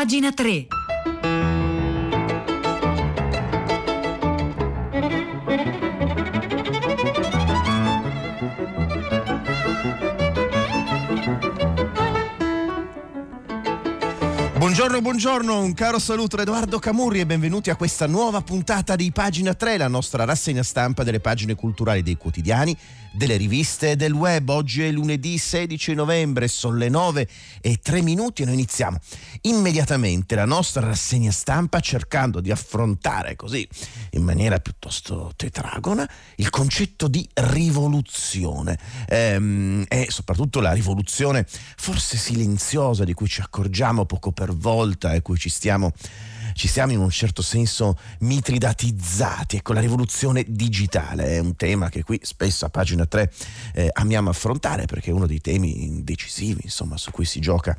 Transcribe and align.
Pagina 0.00 0.32
3. 0.32 0.79
Buongiorno, 14.80 15.04
buongiorno, 15.04 15.60
un 15.60 15.74
caro 15.74 15.98
saluto 15.98 16.36
da 16.36 16.42
Edoardo 16.42 16.78
Camurri 16.78 17.20
e 17.20 17.26
benvenuti 17.26 17.68
a 17.68 17.76
questa 17.76 18.06
nuova 18.06 18.40
puntata 18.40 18.96
di 18.96 19.12
Pagina 19.12 19.52
3, 19.52 19.76
la 19.76 19.88
nostra 19.88 20.24
rassegna 20.24 20.62
stampa 20.62 21.02
delle 21.02 21.20
pagine 21.20 21.54
culturali 21.54 22.02
dei 22.02 22.16
quotidiani 22.16 22.74
delle 23.12 23.36
riviste 23.36 23.90
e 23.90 23.96
del 23.96 24.12
web. 24.12 24.48
Oggi 24.48 24.82
è 24.82 24.90
lunedì 24.90 25.36
16 25.36 25.92
novembre, 25.92 26.48
sono 26.48 26.76
le 26.76 26.88
9 26.88 27.28
e 27.60 27.76
3 27.76 28.00
minuti 28.00 28.40
e 28.40 28.44
noi 28.46 28.54
iniziamo 28.54 28.96
immediatamente 29.42 30.34
la 30.34 30.46
nostra 30.46 30.86
rassegna 30.86 31.30
stampa 31.30 31.80
cercando 31.80 32.40
di 32.40 32.50
affrontare 32.50 33.36
così 33.36 33.68
in 34.12 34.22
maniera 34.22 34.60
piuttosto 34.60 35.32
tetragona 35.36 36.08
il 36.36 36.48
concetto 36.48 37.06
di 37.06 37.28
rivoluzione 37.34 38.78
ehm, 39.06 39.84
e 39.88 40.06
soprattutto 40.08 40.60
la 40.60 40.72
rivoluzione 40.72 41.44
forse 41.76 42.16
silenziosa 42.16 43.04
di 43.04 43.12
cui 43.12 43.28
ci 43.28 43.42
accorgiamo 43.42 44.06
poco 44.06 44.32
per 44.32 44.54
volta 44.54 44.69
e 45.14 45.22
cui 45.22 45.36
ci 45.36 45.48
stiamo 45.48 45.92
ci 46.60 46.68
siamo 46.68 46.92
in 46.92 46.98
un 46.98 47.08
certo 47.08 47.40
senso 47.40 47.96
mitridatizzati. 48.18 49.56
Ecco, 49.56 49.72
la 49.72 49.80
rivoluzione 49.80 50.44
digitale 50.46 51.36
è 51.36 51.38
un 51.38 51.56
tema 51.56 51.88
che 51.88 52.02
qui 52.02 52.20
spesso 52.22 52.66
a 52.66 52.68
pagina 52.68 53.06
3 53.06 53.32
eh, 53.72 53.88
amiamo 53.90 54.28
affrontare 54.28 54.84
perché 54.84 55.08
è 55.08 55.14
uno 55.14 55.26
dei 55.26 55.40
temi 55.40 56.04
decisivi, 56.04 56.60
insomma, 56.64 56.98
su 56.98 57.12
cui 57.12 57.24
si 57.24 57.40
gioca 57.40 57.74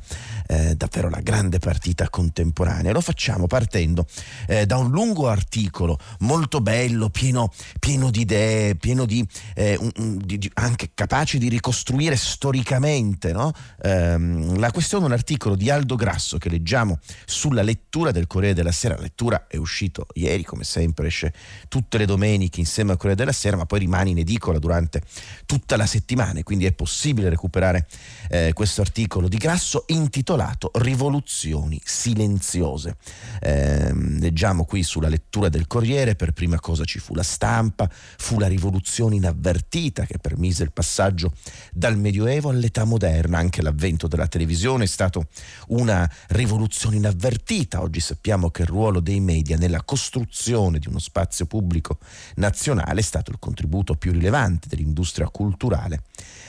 eh, 0.48 0.74
davvero 0.74 1.08
la 1.08 1.20
grande 1.20 1.60
partita 1.60 2.10
contemporanea. 2.10 2.90
Lo 2.90 3.00
facciamo 3.00 3.46
partendo 3.46 4.04
eh, 4.48 4.66
da 4.66 4.78
un 4.78 4.90
lungo 4.90 5.28
articolo 5.28 5.96
molto 6.18 6.60
bello, 6.60 7.08
pieno, 7.08 7.52
pieno 7.78 8.10
di 8.10 8.22
idee, 8.22 8.74
pieno 8.74 9.04
di, 9.04 9.24
eh, 9.54 9.76
un, 9.78 9.90
un, 9.98 10.18
di, 10.24 10.50
anche 10.54 10.90
capace 10.92 11.38
di 11.38 11.48
ricostruire 11.48 12.16
storicamente 12.16 13.32
no? 13.32 13.52
Ehm, 13.80 14.58
la 14.58 14.72
questione, 14.72 15.04
un 15.04 15.12
articolo 15.12 15.54
di 15.54 15.70
Aldo 15.70 15.94
Grasso 15.94 16.36
che 16.38 16.48
leggiamo 16.48 16.98
sulla 17.24 17.62
lettura 17.62 18.10
del 18.10 18.26
Corriere 18.26 18.54
della 18.54 18.70
Sera. 18.72 18.96
La 18.96 19.02
lettura 19.02 19.46
è 19.48 19.56
uscito 19.56 20.06
ieri, 20.14 20.44
come 20.44 20.64
sempre, 20.64 21.06
esce 21.06 21.32
tutte 21.68 21.98
le 21.98 22.06
domeniche 22.06 22.60
insieme 22.60 22.90
al 22.92 22.96
Corriere 22.96 23.18
della 23.18 23.32
Sera, 23.32 23.56
ma 23.56 23.66
poi 23.66 23.80
rimane 23.80 24.10
in 24.10 24.18
edicola 24.18 24.58
durante 24.58 25.02
tutta 25.46 25.76
la 25.76 25.86
settimana 25.86 26.40
quindi 26.42 26.66
è 26.66 26.72
possibile 26.72 27.28
recuperare 27.28 27.86
eh, 28.28 28.52
questo 28.52 28.80
articolo 28.80 29.28
di 29.28 29.36
Grasso 29.36 29.84
intitolato 29.88 30.70
Rivoluzioni 30.74 31.80
silenziose. 31.82 32.96
Eh, 33.40 33.92
leggiamo 33.94 34.64
qui 34.64 34.82
sulla 34.82 35.08
lettura 35.08 35.48
del 35.48 35.66
Corriere, 35.66 36.14
per 36.14 36.32
prima 36.32 36.58
cosa 36.60 36.84
ci 36.84 36.98
fu 36.98 37.14
la 37.14 37.22
stampa, 37.22 37.88
fu 37.90 38.38
la 38.38 38.46
rivoluzione 38.46 39.16
inavvertita 39.16 40.04
che 40.04 40.18
permise 40.18 40.62
il 40.62 40.72
passaggio 40.72 41.32
dal 41.72 41.96
Medioevo 41.98 42.50
all'età 42.50 42.84
moderna, 42.84 43.38
anche 43.38 43.62
l'avvento 43.62 44.06
della 44.06 44.26
televisione 44.26 44.84
è 44.84 44.88
stato 44.88 45.26
una 45.68 46.08
rivoluzione 46.28 46.96
inavvertita, 46.96 47.80
oggi 47.80 48.00
sappiamo 48.00 48.50
che 48.52 48.62
il 48.62 48.68
ruolo 48.68 49.00
dei 49.00 49.18
media 49.18 49.56
nella 49.56 49.82
costruzione 49.82 50.78
di 50.78 50.86
uno 50.86 51.00
spazio 51.00 51.46
pubblico 51.46 51.98
nazionale 52.36 53.00
è 53.00 53.02
stato 53.02 53.32
il 53.32 53.38
contributo 53.40 53.96
più 53.96 54.12
rilevante 54.12 54.68
dell'industria 54.68 55.28
culturale 55.28 56.04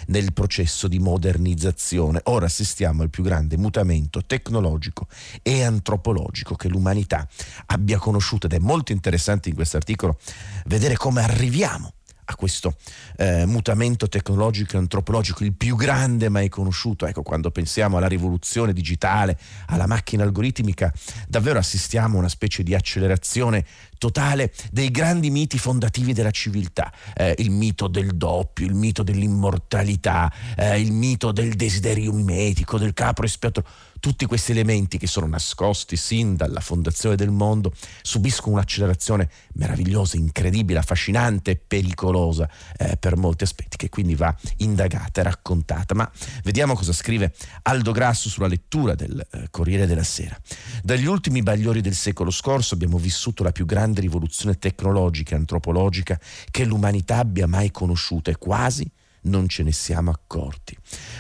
nel 0.08 0.34
processo 0.34 0.88
di 0.88 1.00
modernizzazione. 1.00 2.22
Ora 2.26 2.46
assistiamo 2.46 3.02
al 3.02 3.10
più 3.10 3.24
grande 3.24 3.58
mutamento 3.58 4.24
tecnologico 4.24 5.08
e 5.42 5.64
antropologico 5.64 6.54
che 6.54 6.68
l'umanità 6.68 7.28
abbia 7.68 7.98
conosciuto 7.98 8.46
ed 8.46 8.54
è 8.54 8.60
molto 8.60 8.92
interessante 8.92 9.50
in 9.50 9.56
questo 9.56 9.78
articolo 9.78 10.20
vedere 10.66 10.96
come 10.96 11.24
arriviamo 11.24 11.94
a 12.26 12.36
questo 12.36 12.76
eh, 13.18 13.46
mutamento 13.46 14.08
tecnologico 14.08 14.76
e 14.76 14.80
antropologico, 14.80 15.44
il 15.44 15.54
più 15.54 15.76
grande 15.76 16.30
mai 16.30 16.50
conosciuto. 16.50 17.06
Ecco, 17.06 17.24
quando 17.24 17.52
pensiamo 17.52 17.98
alla 17.98 18.08
rivoluzione 18.08 18.74
digitale, 18.74 19.38
alla 19.68 19.88
macchina 19.88 20.24
algoritmica, 20.24 20.92
davvero 21.28 21.60
assistiamo 21.60 22.16
a 22.16 22.20
una 22.20 22.30
specie 22.30 22.64
di 22.64 22.74
accelerazione 22.74 23.66
totale 23.98 24.52
dei 24.72 24.92
grandi 24.92 25.30
miti 25.30 25.58
fondativi 25.58 26.14
della 26.14 26.32
civiltà, 26.32 26.92
eh, 27.16 27.36
il 27.38 27.52
mito 27.52 27.88
del 27.88 28.16
doppio, 28.16 28.66
il 28.66 28.74
mito 28.74 29.04
dell'immortalità, 29.04 30.32
eh, 30.58 30.80
il 30.80 30.92
mito 30.92 31.32
del 31.32 31.54
desiderio 31.54 32.12
mimetico, 32.12 32.78
del 32.78 32.94
capro 32.94 33.26
espiatorio 33.26 33.92
tutti 34.04 34.26
questi 34.26 34.52
elementi 34.52 34.98
che 34.98 35.08
sono 35.08 35.28
nascosti 35.28 35.96
sin 35.96 36.36
dalla 36.36 36.60
fondazione 36.60 37.16
del 37.16 37.32
mondo 37.32 37.72
subiscono 38.02 38.56
un'accelerazione 38.56 39.30
meravigliosa, 39.54 40.18
incredibile, 40.18 40.80
affascinante 40.80 41.52
e 41.52 41.56
pericolosa 41.56 42.50
eh, 42.76 42.98
per 42.98 43.16
molti 43.16 43.46
aspetti 43.46 43.78
che 43.78 43.88
quindi 43.88 44.16
va 44.16 44.36
indagata 44.58 45.22
e 45.22 45.24
raccontata. 45.24 45.96
Ma 45.96 46.12
vediamo 46.44 46.76
cosa 46.76 46.92
scrive 46.92 47.34
Aldo 47.62 47.94
Grasso 47.94 48.28
sulla 48.28 48.48
lettura 48.48 48.94
del 48.94 49.26
eh, 49.32 49.48
Corriere 49.50 49.88
della 49.88 50.04
Sera. 50.04 50.38
Dagli 50.84 51.06
ultimi 51.06 51.42
bagliori 51.42 51.80
del 51.80 51.96
secolo 51.96 52.30
scorso 52.30 52.74
abbiamo 52.74 52.98
vissuto 52.98 53.42
la 53.42 53.54
più 53.54 53.66
grande 53.66 54.02
rivoluzione 54.02 54.60
tecnologica 54.60 55.34
e 55.34 55.38
antropologica 55.38 56.20
che 56.52 56.66
l'umanità 56.66 57.20
abbia 57.20 57.48
mai 57.48 57.72
conosciuto 57.72 58.30
e 58.30 58.36
quasi 58.36 58.86
non 59.24 59.48
ce 59.48 59.64
ne 59.64 59.72
siamo 59.72 60.12
accorti. 60.12 60.78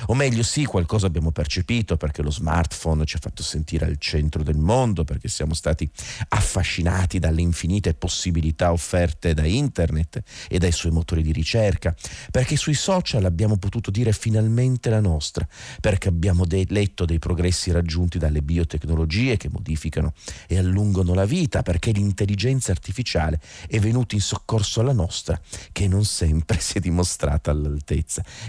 O 0.07 0.15
meglio 0.15 0.43
sì, 0.43 0.65
qualcosa 0.65 1.07
abbiamo 1.07 1.31
percepito 1.31 1.97
perché 1.97 2.21
lo 2.21 2.31
smartphone 2.31 3.05
ci 3.05 3.15
ha 3.15 3.19
fatto 3.19 3.43
sentire 3.43 3.85
al 3.85 3.97
centro 3.97 4.43
del 4.43 4.57
mondo, 4.57 5.03
perché 5.03 5.27
siamo 5.27 5.53
stati 5.53 5.89
affascinati 6.29 7.19
dalle 7.19 7.41
infinite 7.41 7.93
possibilità 7.93 8.71
offerte 8.71 9.33
da 9.33 9.45
internet 9.45 10.21
e 10.49 10.57
dai 10.57 10.71
suoi 10.71 10.91
motori 10.91 11.21
di 11.21 11.31
ricerca, 11.31 11.95
perché 12.31 12.55
sui 12.55 12.73
social 12.73 13.25
abbiamo 13.25 13.57
potuto 13.57 13.91
dire 13.91 14.11
finalmente 14.11 14.89
la 14.89 14.99
nostra, 14.99 15.47
perché 15.79 16.09
abbiamo 16.09 16.45
de- 16.45 16.65
letto 16.69 17.05
dei 17.05 17.19
progressi 17.19 17.71
raggiunti 17.71 18.17
dalle 18.17 18.41
biotecnologie 18.41 19.37
che 19.37 19.49
modificano 19.49 20.13
e 20.47 20.57
allungano 20.57 21.13
la 21.13 21.25
vita, 21.25 21.61
perché 21.61 21.91
l'intelligenza 21.91 22.71
artificiale 22.71 23.39
è 23.67 23.79
venuta 23.79 24.15
in 24.15 24.21
soccorso 24.21 24.81
alla 24.81 24.93
nostra, 24.93 25.39
che 25.71 25.87
non 25.87 26.03
sempre 26.05 26.59
si 26.61 26.77
è 26.77 26.79
dimostrata 26.79 27.51
all'altezza. 27.51 27.92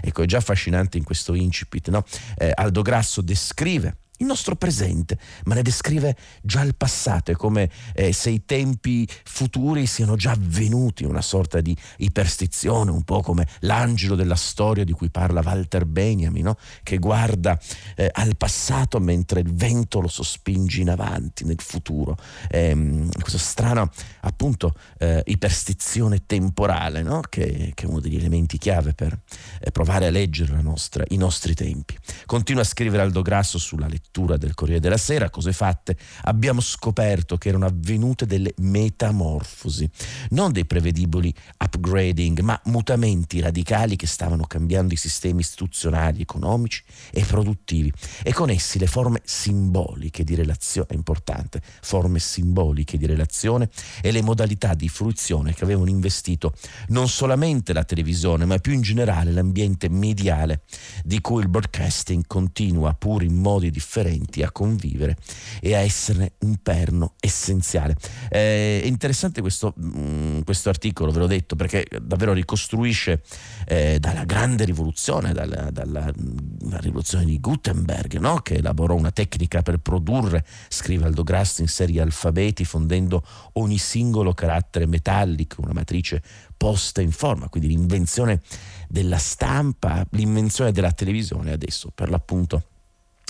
Ecco, 0.01 0.23
è 0.23 0.25
già 0.25 0.37
affascinante 0.37 0.97
in 0.97 1.03
questo 1.03 1.33
incipit, 1.33 1.89
no? 1.89 2.03
eh, 2.37 2.51
Aldo 2.53 2.81
Grasso 2.81 3.21
descrive 3.21 3.97
il 4.17 4.25
nostro 4.25 4.55
presente, 4.55 5.17
ma 5.45 5.55
ne 5.55 5.61
descrive 5.61 6.15
già 6.41 6.61
il 6.61 6.75
passato, 6.75 7.31
è 7.31 7.35
come 7.35 7.69
eh, 7.93 8.13
se 8.13 8.29
i 8.29 8.45
tempi 8.45 9.07
futuri 9.23 9.85
siano 9.85 10.15
già 10.15 10.31
avvenuti, 10.31 11.03
una 11.03 11.21
sorta 11.21 11.59
di 11.59 11.75
iperstizione, 11.97 12.91
un 12.91 13.03
po' 13.03 13.21
come 13.21 13.47
l'angelo 13.61 14.15
della 14.15 14.35
storia 14.35 14.83
di 14.85 14.93
cui 14.93 15.09
parla 15.09 15.41
Walter 15.43 15.85
Benjamin, 15.85 16.43
no? 16.43 16.57
che 16.83 16.97
guarda 16.97 17.59
eh, 17.95 18.09
al 18.11 18.37
passato 18.37 18.99
mentre 18.99 19.41
il 19.41 19.53
vento 19.53 19.99
lo 19.99 20.07
sospinge 20.07 20.81
in 20.81 20.89
avanti, 20.89 21.43
nel 21.43 21.59
futuro. 21.59 22.17
Eh, 22.49 23.07
questa 23.19 23.37
strana, 23.37 23.89
appunto, 24.21 24.75
eh, 24.97 25.23
iperstizione 25.25 26.25
temporale, 26.25 27.01
no? 27.01 27.21
che, 27.27 27.71
che, 27.73 27.85
è 27.85 27.87
uno 27.87 27.99
degli 27.99 28.15
elementi 28.15 28.57
chiave 28.57 28.93
per 28.93 29.17
eh, 29.59 29.71
provare 29.71 30.07
a 30.07 30.09
leggere 30.09 30.61
nostra, 30.61 31.03
i 31.09 31.17
nostri 31.17 31.53
tempi. 31.53 31.97
Continua 32.25 32.61
a 32.61 32.65
scrivere 32.65 33.03
Aldo 33.03 33.21
Grasso 33.21 33.57
sulla 33.57 33.87
lettura 33.87 34.04
lettura 34.05 34.37
del 34.37 34.53
Corriere 34.53 34.79
della 34.79 34.97
Sera, 34.97 35.29
cose 35.29 35.51
fatte, 35.51 35.97
abbiamo 36.23 36.61
scoperto 36.61 37.37
che 37.37 37.49
erano 37.49 37.65
avvenute 37.65 38.25
delle 38.25 38.53
metamorfosi, 38.57 39.89
non 40.29 40.51
dei 40.51 40.65
prevedibili 40.65 41.33
upgrading, 41.57 42.39
ma 42.41 42.59
mutamenti 42.65 43.39
radicali 43.39 43.95
che 43.95 44.07
stavano 44.07 44.45
cambiando 44.45 44.93
i 44.93 44.97
sistemi 44.97 45.41
istituzionali, 45.41 46.21
economici 46.21 46.83
e 47.11 47.23
produttivi. 47.25 47.91
E 48.23 48.31
con 48.31 48.49
essi 48.49 48.77
le 48.77 48.87
forme 48.87 49.21
simboliche 49.23 50.23
di 50.23 50.35
relazione, 50.35 50.87
è 50.89 50.93
importante, 50.93 51.61
forme 51.81 52.19
simboliche 52.19 52.97
di 52.97 53.05
relazione 53.05 53.69
e 54.01 54.11
le 54.11 54.21
modalità 54.21 54.73
di 54.75 54.87
fruizione 54.87 55.53
che 55.53 55.63
avevano 55.63 55.89
investito 55.89 56.53
non 56.89 57.09
solamente 57.09 57.73
la 57.73 57.83
televisione, 57.83 58.45
ma 58.45 58.57
più 58.57 58.73
in 58.73 58.81
generale 58.81 59.31
l'ambiente 59.31 59.89
mediale 59.89 60.61
di 61.03 61.19
cui 61.21 61.41
il 61.41 61.49
broadcasting 61.49 62.23
continua 62.27 62.93
pur 62.93 63.23
in 63.23 63.35
modi 63.35 63.71
differenti 63.71 63.93
differenti 63.95 64.43
a 64.43 64.51
convivere 64.51 65.15
e 65.61 65.73
a 65.73 65.79
esserne 65.79 66.33
un 66.39 66.57
perno 66.61 67.13
essenziale. 67.19 67.95
Eh, 68.29 68.81
è 68.81 68.85
interessante 68.85 69.39
questo, 69.39 69.73
mh, 69.75 69.99
mm, 69.99 70.41
questo, 70.41 70.69
articolo, 70.69 71.11
ve 71.11 71.19
l'ho 71.19 71.27
detto, 71.27 71.55
perché 71.55 71.85
davvero 72.01 72.33
ricostruisce 72.33 73.21
eh, 73.65 73.97
dalla 73.99 74.25
grande 74.25 74.65
rivoluzione, 74.65 75.31
dalla, 75.31 75.71
dalla, 75.71 76.11
dalla 76.13 76.79
rivoluzione 76.79 77.23
di 77.23 77.39
Gutenberg, 77.39 78.17
no? 78.17 78.39
che 78.41 78.55
elaborò 78.55 78.95
una 78.95 79.11
tecnica 79.11 79.61
per 79.61 79.77
produrre, 79.77 80.45
scrive 80.67 81.05
Aldo 81.05 81.23
Grasso, 81.23 81.61
in 81.61 81.67
serie 81.67 82.01
alfabeti, 82.01 82.65
fondendo 82.65 83.23
ogni 83.53 83.77
singolo 83.77 84.33
carattere 84.33 84.85
metallico, 84.85 85.61
una 85.61 85.73
matrice 85.73 86.21
posta 86.57 87.01
in 87.01 87.11
forma, 87.11 87.47
quindi 87.47 87.69
l'invenzione 87.69 88.41
della 88.89 89.17
stampa, 89.17 90.05
l'invenzione 90.11 90.71
della 90.71 90.91
televisione 90.91 91.51
adesso 91.51 91.91
per 91.93 92.09
l'appunto 92.09 92.63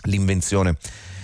l'invenzione 0.05 0.77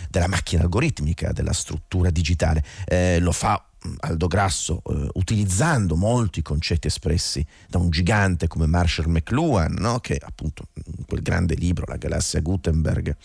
della 0.09 0.27
macchina 0.27 0.61
algoritmica, 0.61 1.31
della 1.31 1.53
struttura 1.53 2.09
digitale. 2.09 2.63
Eh, 2.85 3.19
lo 3.19 3.31
fa 3.31 3.63
Aldo 4.01 4.27
Grasso 4.27 4.83
eh, 4.85 5.09
utilizzando 5.13 5.95
molti 5.95 6.41
concetti 6.41 6.87
espressi 6.87 7.43
da 7.67 7.79
un 7.79 7.89
gigante 7.89 8.47
come 8.47 8.67
Marshall 8.67 9.07
McLuhan, 9.07 9.73
no? 9.79 9.99
che 9.99 10.19
appunto 10.21 10.67
in 10.97 11.05
quel 11.05 11.21
grande 11.21 11.55
libro, 11.55 11.85
La 11.87 11.97
galassia 11.97 12.41
Gutenberg, 12.41 13.15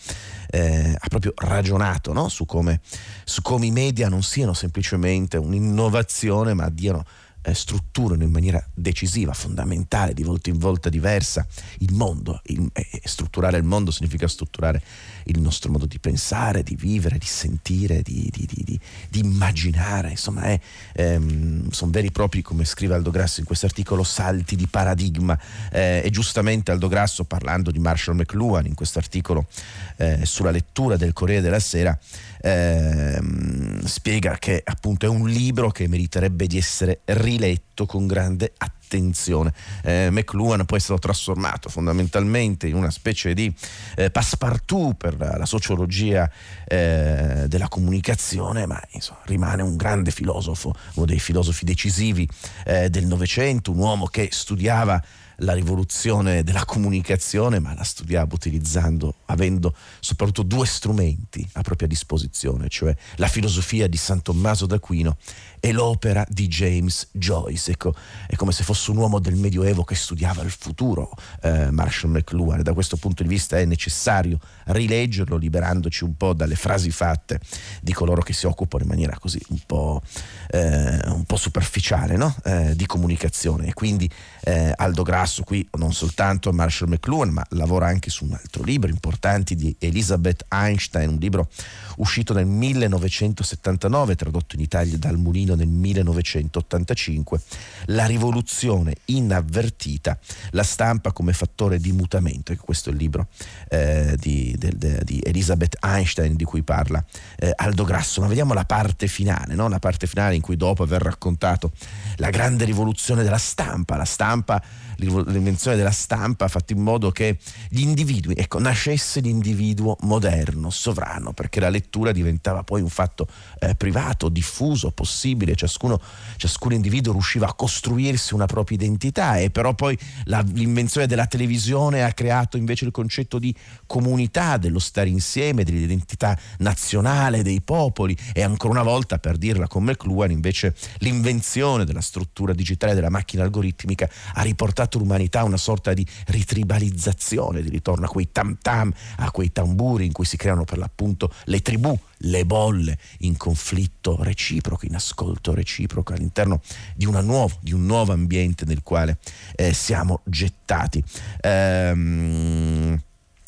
eh, 0.49 0.95
ha 0.97 1.07
proprio 1.07 1.33
ragionato 1.35 2.11
no? 2.11 2.27
su, 2.29 2.45
come, 2.45 2.81
su 3.23 3.41
come 3.41 3.67
i 3.67 3.71
media 3.71 4.09
non 4.09 4.23
siano 4.23 4.53
semplicemente 4.53 5.37
un'innovazione, 5.37 6.53
ma 6.53 6.69
diano 6.69 7.05
eh, 7.47 7.53
strutturano 7.53 8.23
in 8.23 8.29
maniera 8.29 8.61
decisiva, 8.73 9.31
fondamentale, 9.31 10.13
di 10.13 10.23
volta 10.23 10.49
in 10.49 10.57
volta 10.57 10.89
diversa 10.89 11.47
il 11.79 11.93
mondo. 11.93 12.41
Il, 12.45 12.69
eh, 12.73 13.01
strutturare 13.05 13.57
il 13.57 13.63
mondo 13.63 13.89
significa 13.89 14.27
strutturare 14.27 14.81
il 15.25 15.39
nostro 15.39 15.71
modo 15.71 15.85
di 15.85 15.97
pensare, 15.97 16.61
di 16.61 16.75
vivere, 16.75 17.17
di 17.17 17.25
sentire, 17.25 18.01
di, 18.01 18.29
di, 18.33 18.45
di, 18.49 18.79
di 19.07 19.19
immaginare. 19.19 20.09
Insomma, 20.09 20.43
è, 20.43 20.59
ehm, 20.93 21.69
sono 21.69 21.91
veri 21.91 22.07
e 22.07 22.11
propri, 22.11 22.41
come 22.41 22.65
scrive 22.65 22.95
Aldo 22.95 23.11
Grasso 23.11 23.39
in 23.39 23.45
questo 23.45 23.65
articolo, 23.65 24.03
salti 24.03 24.57
di 24.57 24.67
paradigma. 24.67 25.39
Eh, 25.71 26.01
e 26.03 26.09
giustamente 26.09 26.71
Aldo 26.71 26.89
Grasso, 26.89 27.23
parlando 27.23 27.71
di 27.71 27.79
Marshall 27.79 28.17
McLuhan 28.17 28.65
in 28.65 28.73
questo 28.73 28.99
articolo 28.99 29.47
eh, 29.95 30.25
sulla 30.25 30.51
lettura 30.51 30.97
del 30.97 31.13
Corriere 31.13 31.41
della 31.41 31.59
Sera, 31.59 31.97
ehm, 32.41 33.83
spiega 33.83 34.37
che 34.37 34.61
appunto 34.63 35.05
è 35.05 35.09
un 35.09 35.27
libro 35.27 35.69
che 35.69 35.87
meriterebbe 35.87 36.47
di 36.47 36.57
essere 36.57 37.01
riletto 37.05 37.85
con 37.85 38.07
grande 38.07 38.53
attenzione. 38.57 39.53
Eh, 39.83 40.09
McLuhan 40.11 40.65
poi 40.65 40.77
è 40.77 40.81
stato 40.81 40.99
trasformato 40.99 41.69
fondamentalmente 41.69 42.67
in 42.67 42.75
una 42.75 42.89
specie 42.89 43.33
di 43.33 43.53
eh, 43.95 44.09
passepartout 44.09 44.95
per 44.95 45.17
la, 45.17 45.37
la 45.37 45.45
sociologia 45.45 46.29
eh, 46.65 47.45
della 47.47 47.67
comunicazione, 47.67 48.65
ma 48.65 48.81
insomma, 48.91 49.19
rimane 49.25 49.61
un 49.61 49.75
grande 49.75 50.11
filosofo, 50.11 50.73
uno 50.95 51.05
dei 51.05 51.19
filosofi 51.19 51.65
decisivi 51.65 52.27
eh, 52.65 52.89
del 52.89 53.05
Novecento, 53.05 53.71
un 53.71 53.79
uomo 53.79 54.05
che 54.05 54.29
studiava 54.31 55.01
la 55.37 55.53
rivoluzione 55.53 56.43
della 56.43 56.65
comunicazione, 56.65 57.59
ma 57.59 57.73
la 57.75 57.83
studiava 57.83 58.33
utilizzando, 58.33 59.15
avendo 59.25 59.75
soprattutto 59.99 60.43
due 60.43 60.65
strumenti 60.65 61.47
a 61.53 61.61
propria 61.61 61.87
disposizione, 61.87 62.69
cioè 62.69 62.95
la 63.15 63.27
filosofia 63.27 63.87
di 63.87 63.97
San 63.97 64.21
Tommaso 64.21 64.65
d'Aquino 64.65 65.17
e 65.59 65.71
l'opera 65.71 66.25
di 66.29 66.47
James 66.47 67.07
Joyce. 67.11 67.71
Ecco, 67.71 67.93
è 68.27 68.35
come 68.35 68.51
se 68.51 68.63
fosse 68.63 68.91
un 68.91 68.97
uomo 68.97 69.19
del 69.19 69.35
Medioevo 69.35 69.83
che 69.83 69.95
studiava 69.95 70.43
il 70.43 70.51
futuro, 70.51 71.11
eh, 71.41 71.71
Marshall 71.71 72.11
McLuhan. 72.11 72.61
Da 72.61 72.73
questo 72.73 72.97
punto 72.97 73.23
di 73.23 73.29
vista 73.29 73.57
è 73.57 73.65
necessario 73.65 74.39
rileggerlo, 74.65 75.37
liberandoci 75.37 76.03
un 76.03 76.15
po' 76.15 76.33
dalle 76.33 76.55
frasi 76.55 76.91
fatte 76.91 77.39
di 77.81 77.93
coloro 77.93 78.21
che 78.21 78.33
si 78.33 78.45
occupano 78.45 78.83
in 78.83 78.89
maniera 78.89 79.17
così 79.19 79.41
un 79.49 79.59
po', 79.65 80.01
eh, 80.49 80.99
un 81.05 81.23
po 81.25 81.35
superficiale 81.37 82.15
no? 82.17 82.35
eh, 82.43 82.75
di 82.75 82.85
comunicazione. 82.85 83.67
E 83.67 83.73
quindi 83.73 84.09
eh, 84.43 84.71
Aldo 84.75 85.03
Grasso 85.03 85.43
qui 85.43 85.67
non 85.77 85.93
soltanto 85.93 86.51
Marshall 86.51 86.89
McLuhan, 86.89 87.29
ma 87.29 87.45
lavora 87.49 87.87
anche 87.87 88.09
su 88.09 88.25
un 88.25 88.33
altro 88.33 88.63
libro 88.63 88.89
importante 88.89 89.55
di 89.55 89.75
Elizabeth 89.79 90.45
Einstein, 90.49 91.09
un 91.09 91.17
libro 91.17 91.49
uscito 91.97 92.33
nel 92.33 92.45
1979, 92.45 94.15
tradotto 94.15 94.55
in 94.55 94.61
Italia 94.61 94.97
dal 94.97 95.17
Mulino 95.17 95.46
nel 95.55 95.67
1985, 95.67 97.41
La 97.85 98.05
rivoluzione 98.05 98.95
inavvertita, 99.05 100.17
la 100.51 100.63
stampa 100.63 101.11
come 101.11 101.33
fattore 101.33 101.79
di 101.79 101.91
mutamento. 101.91 102.55
Questo 102.55 102.89
è 102.89 102.93
il 102.93 102.97
libro 102.97 103.27
eh, 103.69 104.15
di, 104.19 104.55
de, 104.57 104.71
de, 104.75 105.01
di, 105.03 105.21
Elizabeth 105.23 105.77
Einstein 105.81 106.35
di 106.35 106.43
cui 106.43 106.63
parla 106.63 107.03
eh, 107.37 107.51
Aldo 107.55 107.83
Grasso. 107.83 108.21
Ma 108.21 108.27
vediamo 108.27 108.53
la 108.53 108.65
parte 108.65 109.07
finale, 109.07 109.55
no? 109.55 109.67
la 109.67 109.79
parte 109.79 110.07
finale 110.07 110.35
in 110.35 110.41
cui 110.41 110.57
dopo 110.57 110.83
aver 110.83 111.01
raccontato 111.01 111.71
la 112.17 112.29
grande 112.29 112.65
rivoluzione 112.65 113.23
della 113.23 113.37
stampa, 113.37 113.95
la 113.95 114.05
stampa 114.05 114.61
l'invenzione 114.97 115.77
della 115.77 115.91
stampa 115.91 116.45
ha 116.45 116.47
fatto 116.47 116.73
in 116.73 116.79
modo 116.79 117.11
che 117.11 117.37
gli 117.69 117.81
individui, 117.81 118.33
ecco, 118.35 118.59
nascesse 118.59 119.19
l'individuo 119.19 119.95
moderno, 120.01 120.69
sovrano, 120.69 121.33
perché 121.33 121.59
la 121.59 121.69
lettura 121.69 122.11
diventava 122.11 122.63
poi 122.63 122.81
un 122.81 122.89
fatto 122.89 123.27
eh, 123.59 123.75
privato, 123.75 124.29
diffuso, 124.29 124.91
possibile, 124.91 125.55
ciascuno, 125.55 126.01
ciascun 126.37 126.73
individuo 126.73 127.13
riusciva 127.13 127.47
a 127.47 127.53
costruirsi 127.53 128.33
una 128.33 128.45
propria 128.45 128.77
identità 128.77 129.37
e 129.37 129.49
però 129.49 129.73
poi 129.73 129.97
la, 130.25 130.43
l'invenzione 130.53 131.07
della 131.07 131.27
televisione 131.27 132.03
ha 132.03 132.11
creato 132.13 132.57
invece 132.57 132.85
il 132.85 132.91
concetto 132.91 133.39
di 133.39 133.53
comunità, 133.85 134.57
dello 134.57 134.79
stare 134.79 135.09
insieme, 135.09 135.63
dell'identità 135.63 136.37
nazionale 136.59 137.43
dei 137.43 137.61
popoli 137.61 138.17
e 138.33 138.41
ancora 138.41 138.73
una 138.73 138.83
volta, 138.83 139.19
per 139.19 139.37
dirla 139.37 139.67
con 139.67 139.83
McLuhan, 139.83 140.31
invece 140.31 140.75
l'invenzione 140.99 141.85
della 141.85 142.01
struttura 142.01 142.53
digitale 142.53 142.93
della 142.93 143.09
macchina 143.09 143.43
algoritmica 143.43 144.09
ha 144.33 144.41
riportato 144.41 144.86
portato 144.87 144.97
l'umanità 144.97 145.41
a 145.41 145.43
una 145.43 145.57
sorta 145.57 145.93
di 145.93 146.05
ritribalizzazione, 146.27 147.61
di 147.61 147.69
ritorno 147.69 148.05
a 148.05 148.09
quei 148.09 148.29
tam 148.31 148.57
tam, 148.61 148.91
a 149.17 149.29
quei 149.31 149.51
tamburi 149.51 150.05
in 150.05 150.13
cui 150.13 150.25
si 150.25 150.37
creano 150.37 150.63
per 150.63 150.77
l'appunto 150.77 151.31
le 151.45 151.61
tribù, 151.61 151.97
le 152.19 152.45
bolle 152.45 152.97
in 153.19 153.37
conflitto 153.37 154.17
reciproco, 154.23 154.85
in 154.85 154.95
ascolto 154.95 155.53
reciproco 155.53 156.13
all'interno 156.13 156.61
di, 156.95 157.05
nuovo, 157.05 157.57
di 157.59 157.73
un 157.73 157.85
nuovo 157.85 158.13
ambiente 158.13 158.65
nel 158.65 158.81
quale 158.81 159.17
eh, 159.55 159.73
siamo 159.73 160.21
gettati. 160.23 161.03
Ehm, 161.41 163.01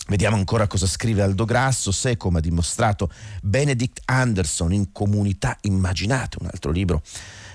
Vediamo 0.09 0.37
ancora 0.37 0.65
cosa 0.65 0.87
scrive 0.87 1.21
Aldo 1.21 1.45
Grasso, 1.45 1.91
se 1.91 2.17
come 2.17 2.39
ha 2.39 2.41
dimostrato 2.41 3.11
Benedict 3.43 4.01
Anderson 4.05 4.73
in 4.73 4.91
Comunità 4.91 5.55
Immaginate, 5.61 6.37
un 6.41 6.47
altro 6.51 6.71
libro 6.71 7.03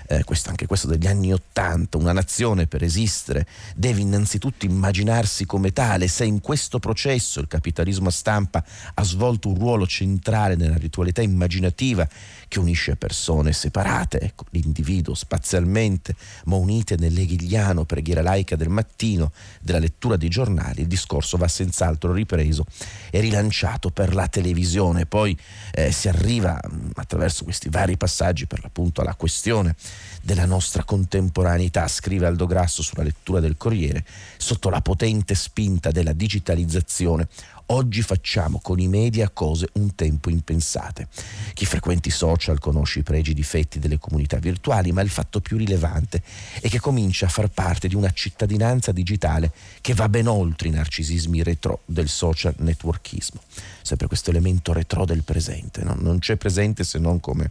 eh, 0.07 0.23
questo, 0.23 0.49
anche 0.49 0.65
questo 0.65 0.87
degli 0.87 1.07
anni 1.07 1.33
Ottanta, 1.33 1.97
una 1.97 2.13
nazione 2.13 2.67
per 2.67 2.83
esistere 2.83 3.45
deve 3.75 4.01
innanzitutto 4.01 4.65
immaginarsi 4.65 5.45
come 5.45 5.71
tale, 5.71 6.07
se 6.07 6.25
in 6.25 6.41
questo 6.41 6.79
processo 6.79 7.39
il 7.39 7.47
capitalismo 7.47 8.09
a 8.09 8.11
stampa 8.11 8.63
ha 8.93 9.03
svolto 9.03 9.49
un 9.49 9.55
ruolo 9.55 9.87
centrale 9.87 10.55
nella 10.55 10.77
ritualità 10.77 11.21
immaginativa 11.21 12.07
che 12.55 12.59
unisce 12.59 12.95
persone 12.95 13.51
separate, 13.51 14.19
ecco, 14.21 14.45
l'individuo 14.51 15.13
spazialmente, 15.13 16.15
ma 16.45 16.55
unite 16.55 16.95
nell'eghigliano 16.95 17.83
preghiera 17.83 18.21
laica 18.21 18.55
del 18.55 18.69
mattino, 18.69 19.33
della 19.59 19.79
lettura 19.79 20.15
dei 20.15 20.29
giornali, 20.29 20.81
il 20.81 20.87
discorso 20.87 21.35
va 21.35 21.49
senz'altro 21.49 22.13
ripreso 22.13 22.65
e 23.11 23.19
rilanciato 23.19 23.89
per 23.89 24.13
la 24.15 24.27
televisione. 24.27 25.05
Poi 25.05 25.37
eh, 25.73 25.91
si 25.91 26.07
arriva 26.07 26.57
mh, 26.61 26.91
attraverso 26.93 27.43
questi 27.43 27.67
vari 27.69 27.97
passaggi 27.97 28.47
per 28.47 28.61
l'appunto 28.61 29.01
alla 29.01 29.15
questione 29.15 29.75
della 30.25 30.45
nostra 30.45 30.83
contemporaneità, 30.83 31.87
scrive 31.87 32.25
Aldo 32.25 32.47
Grasso 32.47 32.81
sulla 32.81 33.03
lettura 33.03 33.39
del 33.39 33.57
Corriere, 33.57 34.03
sotto 34.37 34.71
la 34.71 34.81
potente 34.81 35.35
spinta 35.35 35.91
della 35.91 36.13
digitalizzazione 36.13 37.27
Oggi 37.69 38.03
facciamo 38.03 38.59
con 38.61 38.79
i 38.79 38.87
media 38.87 39.27
cose 39.29 39.69
un 39.73 39.95
tempo 39.95 40.29
impensate. 40.29 41.07
Chi 41.53 41.65
frequenta 41.65 42.07
i 42.09 42.11
social 42.11 42.59
conosce 42.59 42.99
i 42.99 43.03
pregi 43.03 43.29
e 43.29 43.33
i 43.33 43.35
difetti 43.35 43.79
delle 43.79 43.97
comunità 43.97 44.37
virtuali, 44.37 44.91
ma 44.91 45.01
il 45.01 45.09
fatto 45.09 45.41
più 45.41 45.57
rilevante 45.57 46.21
è 46.61 46.69
che 46.69 46.79
comincia 46.79 47.25
a 47.25 47.29
far 47.29 47.47
parte 47.47 47.87
di 47.87 47.95
una 47.95 48.11
cittadinanza 48.11 48.91
digitale 48.91 49.51
che 49.81 49.95
va 49.95 50.07
ben 50.09 50.27
oltre 50.27 50.67
i 50.67 50.71
narcisismi 50.71 51.41
retro 51.41 51.81
del 51.85 52.07
social 52.07 52.53
networkismo. 52.57 53.41
Sempre 53.81 54.05
questo 54.05 54.29
elemento 54.29 54.71
retro 54.71 55.03
del 55.03 55.23
presente, 55.23 55.83
no? 55.83 55.95
non 55.97 56.19
c'è 56.19 56.35
presente 56.35 56.83
se 56.83 56.99
non 56.99 57.19
come 57.19 57.49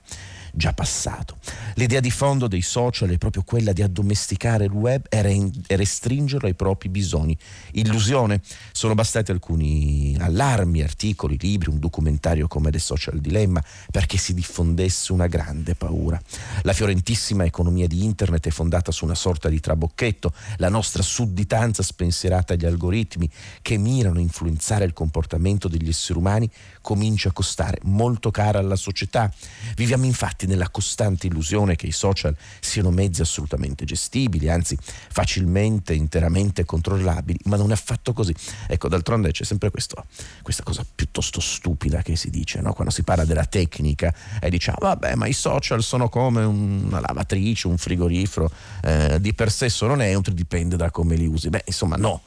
già 0.55 0.73
passato. 0.73 1.37
L'idea 1.75 2.01
di 2.01 2.11
fondo 2.11 2.47
dei 2.47 2.63
social 2.63 3.11
è 3.11 3.19
proprio 3.19 3.43
quella 3.43 3.73
di 3.73 3.83
addomesticare 3.83 4.65
il 4.65 4.71
web 4.71 5.07
e, 5.09 5.23
re- 5.23 5.51
restringerlo 5.69 6.47
ai 6.47 6.55
propri 6.55 6.89
bisogni. 6.89 7.37
Illusione? 7.73 8.41
Sono 8.73 8.95
bastati 8.95 9.33
alcuni 9.33 10.17
allarmi, 10.19 10.83
articoli, 10.83 11.37
libri, 11.41 11.71
un 11.71 11.79
documentario 11.79 12.47
come 12.47 12.71
The 12.71 12.79
Social 12.79 13.19
Dilemma 13.19 13.63
perché 13.91 14.17
si 14.17 14.35
diffondesse 14.35 15.13
una 15.13 15.27
grande 15.27 15.75
paura. 15.75 16.21
La 16.63 16.73
fiorentissima 16.73 17.45
economia 17.45 17.89
di 17.89 18.05
internet 18.05 18.47
è 18.47 18.51
fondata 18.51 18.93
su 18.93 19.05
una 19.05 19.15
sorta 19.15 19.49
di 19.49 19.59
trabocchetto, 19.59 20.33
la 20.57 20.69
nostra 20.69 21.03
sudditanza 21.03 21.83
spensierata 21.83 22.55
agli 22.55 22.67
algoritmi 22.67 23.29
che 23.61 23.77
mirano 23.77 24.19
a 24.19 24.23
influenzare 24.23 24.85
il 24.85 24.93
comportamento 24.93 25.69
degli 25.69 25.89
esseri 25.89 26.19
umani 26.19 26.49
comincia 26.81 27.31
a 27.31 27.33
costare 27.33 27.79
molto 27.83 28.31
cara 28.31 28.61
alla 28.61 28.77
società. 28.77 29.33
Viviamo 29.75 30.05
infatti 30.05 30.44
nella 30.47 30.69
costante 30.69 31.27
illusione 31.27 31.77
che 31.77 31.87
i 31.87 31.93
social 31.93 32.37
siano 32.61 32.91
mezzi 32.91 33.21
assolutamente 33.21 33.85
gestibili, 33.85 34.49
anzi 34.49 34.77
facilmente, 34.81 35.95
interamente 35.95 36.65
controllabili, 36.65 37.39
ma 37.45 37.57
non 37.57 37.71
è 37.71 37.75
affatto 37.75 38.13
così. 38.13 38.35
Ecco, 38.67 38.89
d'altronde 38.89 39.31
c'è 39.31 39.45
sempre 39.45 39.71
questo, 39.71 40.05
questa 40.43 40.63
cosa 40.63 40.85
piuttosto 40.95 41.41
stupida 41.41 42.03
che 42.03 42.17
si 42.17 42.31
dice, 42.31 42.61
no? 42.61 42.73
quando 42.73 42.93
si 42.93 43.03
parla 43.03 43.25
della 43.25 43.45
tecnica 43.45 44.15
e 44.41 44.51
diciamo, 44.51 44.79
vabbè, 44.81 45.15
ma 45.15 45.27
i 45.27 45.33
social 45.33 45.83
sono 45.83 46.09
come 46.09 46.45
una 46.45 47.01
lavatrice, 47.01 47.67
un 47.67 47.79
frigorifero, 47.79 48.51
eh, 48.83 49.21
di 49.21 49.35
per 49.35 49.51
sé 49.51 49.69
sono 49.69 49.95
neutri, 49.95 50.35
dipende 50.35 50.77
da 50.77 50.91
come 50.91 51.17
li 51.17 51.27
usi. 51.27 51.49
Beh, 51.49 51.63
insomma, 51.67 51.97
no 51.97 52.23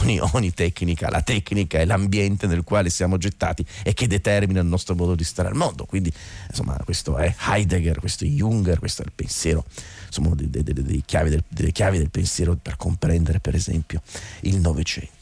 ogni, 0.00 0.18
ogni, 0.32 0.52
tecnica, 0.52 1.10
la 1.10 1.22
tecnica 1.22 1.78
è 1.78 1.84
l'ambiente 1.84 2.46
nel 2.46 2.64
quale 2.64 2.90
siamo 2.90 3.18
gettati 3.18 3.64
e 3.82 3.94
che 3.94 4.06
determina 4.06 4.60
il 4.60 4.66
nostro 4.66 4.94
modo 4.94 5.14
di 5.14 5.24
stare 5.24 5.48
al 5.48 5.54
mondo. 5.54 5.84
Quindi, 5.84 6.12
insomma, 6.48 6.76
questo 6.84 7.16
è 7.16 7.34
Heidegger, 7.48 7.98
questo 7.98 8.24
è 8.24 8.28
Junger, 8.28 8.78
questo 8.78 9.02
è 9.02 9.04
il 9.04 9.12
pensiero, 9.14 9.64
insomma, 10.06 10.34
delle, 10.34 10.62
delle, 10.62 10.82
delle, 10.82 11.02
chiavi 11.04 11.30
del, 11.30 11.44
delle 11.48 11.72
chiavi 11.72 11.98
del 11.98 12.10
pensiero 12.10 12.56
per 12.60 12.76
comprendere, 12.76 13.40
per 13.40 13.54
esempio, 13.54 14.02
il 14.40 14.58
Novecento. 14.58 15.19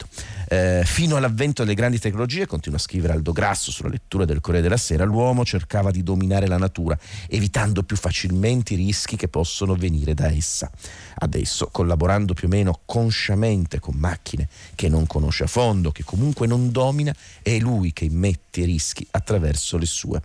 Eh, 0.51 0.81
fino 0.83 1.15
all'avvento 1.15 1.63
delle 1.63 1.75
grandi 1.75 1.99
tecnologie, 1.99 2.47
continua 2.47 2.79
a 2.79 2.81
scrivere 2.81 3.13
Aldo 3.13 3.31
Grasso 3.31 3.69
sulla 3.69 3.89
lettura 3.89 4.25
del 4.25 4.41
Corriere 4.41 4.63
della 4.63 4.77
Sera, 4.77 5.03
l'uomo 5.03 5.45
cercava 5.45 5.91
di 5.91 6.01
dominare 6.01 6.47
la 6.47 6.57
natura, 6.57 6.97
evitando 7.27 7.83
più 7.83 7.95
facilmente 7.95 8.73
i 8.73 8.77
rischi 8.77 9.15
che 9.15 9.27
possono 9.27 9.75
venire 9.75 10.15
da 10.15 10.31
essa. 10.31 10.71
Adesso, 11.19 11.69
collaborando 11.71 12.33
più 12.33 12.47
o 12.47 12.49
meno 12.49 12.79
consciamente 12.85 13.79
con 13.79 13.95
macchine 13.95 14.47
che 14.73 14.89
non 14.89 15.05
conosce 15.05 15.43
a 15.43 15.47
fondo, 15.47 15.91
che 15.91 16.03
comunque 16.03 16.47
non 16.47 16.71
domina, 16.71 17.13
è 17.43 17.57
lui 17.59 17.93
che 17.93 18.05
immette 18.05 18.61
i 18.61 18.65
rischi 18.65 19.05
attraverso 19.11 19.77
le 19.77 19.85
sue 19.85 20.21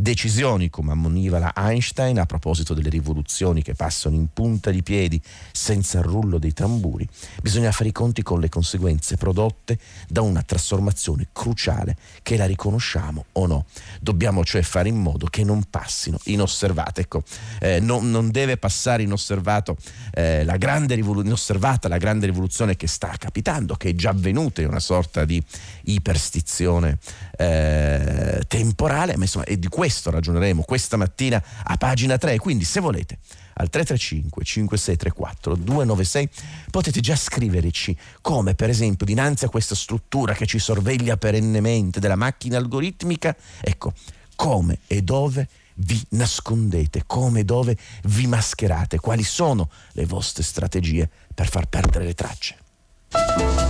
decisioni, 0.00 0.70
come 0.70 0.92
ammoniva 0.92 1.40
la 1.40 1.52
Einstein 1.56 2.20
a 2.20 2.26
proposito 2.26 2.72
delle 2.72 2.88
rivoluzioni 2.88 3.62
che 3.62 3.74
passano 3.74 4.14
in 4.14 4.28
punta 4.32 4.70
di 4.70 4.84
piedi 4.84 5.20
senza 5.50 5.98
il 5.98 6.04
rullo 6.04 6.38
dei 6.38 6.52
tamburi, 6.52 7.06
bisogna 7.42 7.72
fare 7.72 7.88
i 7.88 7.92
conti 7.92 8.22
con 8.22 8.38
le 8.38 8.48
conseguenze 8.48 9.16
prodotte 9.16 9.76
da 10.06 10.22
una 10.22 10.42
trasformazione 10.42 11.28
cruciale 11.32 11.96
che 12.22 12.36
la 12.36 12.46
riconosciamo 12.46 13.24
o 13.32 13.46
no. 13.46 13.64
Dobbiamo 14.00 14.44
cioè 14.44 14.62
fare 14.62 14.88
in 14.88 14.96
modo 14.96 15.26
che 15.26 15.42
non 15.42 15.64
passino 15.68 16.18
inosservate. 16.24 17.00
Ecco, 17.00 17.24
eh, 17.58 17.80
non, 17.80 18.08
non, 18.10 18.30
deve 18.30 18.56
passare 18.56 19.02
eh, 19.02 20.44
la 20.44 20.56
rivolu- 20.86 21.26
inosservata 21.26 21.88
la 21.88 21.98
grande 21.98 22.26
rivoluzione 22.26 22.76
che 22.76 22.86
sta 22.86 23.12
capitando, 23.18 23.74
che 23.74 23.90
è 23.90 23.94
già 23.94 24.10
avvenuta 24.10 24.60
in 24.60 24.68
una 24.68 24.80
sorta 24.80 25.24
di 25.24 25.42
iperstizione 25.84 26.98
eh, 27.36 28.42
temporale, 28.46 29.16
ma 29.16 29.22
insomma 29.24 29.44
è 29.44 29.56
di 29.56 29.66
questo 29.66 29.86
ragioneremo 30.10 30.62
questa 30.62 30.96
mattina 30.96 31.42
a 31.64 31.76
pagina 31.76 32.18
3, 32.18 32.38
quindi 32.38 32.64
se 32.64 32.80
volete 32.80 33.18
al 33.54 33.70
335 33.70 34.44
5634 34.44 35.56
296 35.56 36.28
potete 36.70 37.00
già 37.00 37.16
scriverci 37.16 37.96
come 38.20 38.54
per 38.54 38.70
esempio 38.70 39.04
dinanzi 39.04 39.44
a 39.44 39.48
questa 39.48 39.74
struttura 39.74 40.34
che 40.34 40.46
ci 40.46 40.58
sorveglia 40.58 41.16
perennemente 41.16 42.00
della 42.00 42.16
macchina 42.16 42.56
algoritmica, 42.56 43.36
ecco, 43.60 43.92
come 44.36 44.78
e 44.86 45.02
dove 45.02 45.48
vi 45.80 46.00
nascondete, 46.10 47.04
come 47.06 47.40
e 47.40 47.44
dove 47.44 47.76
vi 48.04 48.26
mascherate, 48.26 48.98
quali 48.98 49.24
sono 49.24 49.68
le 49.92 50.06
vostre 50.06 50.42
strategie 50.42 51.08
per 51.34 51.48
far 51.48 51.66
perdere 51.66 52.04
le 52.04 52.14
tracce. 52.14 53.67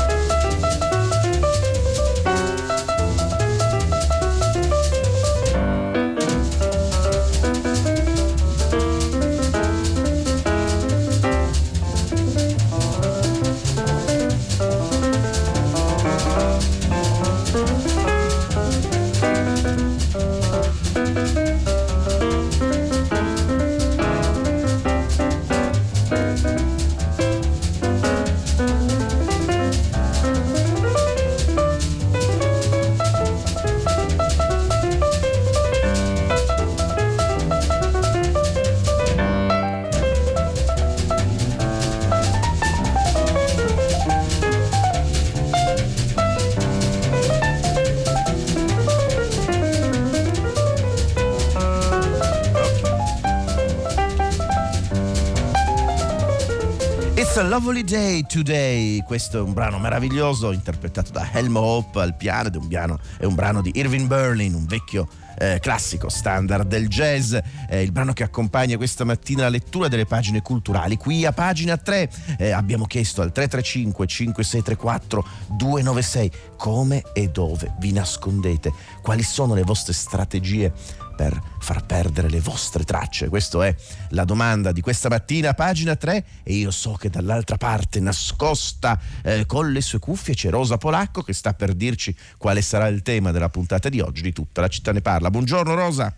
Lovely 57.58 57.82
Day 57.82 58.24
Today. 58.24 59.02
Questo 59.02 59.38
è 59.38 59.40
un 59.40 59.52
brano 59.52 59.80
meraviglioso 59.80 60.52
interpretato 60.52 61.10
da 61.10 61.28
Helmo 61.32 61.58
Hope 61.58 62.00
al 62.00 62.14
piano 62.14 62.46
ed 62.46 62.54
è 62.54 62.56
un, 62.56 62.68
piano, 62.68 63.00
è 63.18 63.24
un 63.24 63.34
brano 63.34 63.62
di 63.62 63.72
Irving 63.74 64.06
Berlin, 64.06 64.54
un 64.54 64.64
vecchio 64.64 65.08
eh, 65.36 65.58
classico 65.60 66.08
standard 66.08 66.68
del 66.68 66.86
jazz, 66.86 67.34
eh, 67.68 67.82
il 67.82 67.90
brano 67.90 68.12
che 68.12 68.22
accompagna 68.22 68.76
questa 68.76 69.02
mattina 69.02 69.42
la 69.42 69.48
lettura 69.48 69.88
delle 69.88 70.06
pagine 70.06 70.40
culturali. 70.40 70.96
Qui 70.96 71.26
a 71.26 71.32
pagina 71.32 71.76
3 71.76 72.10
eh, 72.38 72.52
abbiamo 72.52 72.86
chiesto 72.86 73.22
al 73.22 73.32
335 73.32 74.06
5634 74.06 75.26
296 75.56 76.30
come 76.56 77.02
e 77.12 77.28
dove 77.28 77.74
vi 77.80 77.90
nascondete, 77.90 78.72
quali 79.02 79.24
sono 79.24 79.54
le 79.54 79.64
vostre 79.64 79.94
strategie 79.94 80.72
per 81.18 81.42
far 81.58 81.84
perdere 81.84 82.30
le 82.30 82.38
vostre 82.38 82.84
tracce? 82.84 83.28
Questa 83.28 83.66
è 83.66 83.74
la 84.10 84.22
domanda 84.22 84.70
di 84.70 84.80
questa 84.80 85.08
mattina, 85.08 85.52
pagina 85.52 85.96
3, 85.96 86.24
e 86.44 86.54
io 86.54 86.70
so 86.70 86.92
che 86.92 87.10
dall'altra 87.10 87.56
parte, 87.56 87.98
nascosta 87.98 89.00
eh, 89.24 89.44
con 89.44 89.72
le 89.72 89.80
sue 89.80 89.98
cuffie, 89.98 90.34
c'è 90.34 90.48
Rosa 90.48 90.76
Polacco 90.76 91.22
che 91.22 91.32
sta 91.32 91.54
per 91.54 91.74
dirci 91.74 92.14
quale 92.36 92.62
sarà 92.62 92.86
il 92.86 93.02
tema 93.02 93.32
della 93.32 93.48
puntata 93.48 93.88
di 93.88 93.98
oggi 93.98 94.22
di 94.22 94.32
tutta 94.32 94.60
la 94.60 94.68
città 94.68 94.92
ne 94.92 95.00
parla. 95.00 95.28
Buongiorno 95.28 95.74
Rosa. 95.74 96.14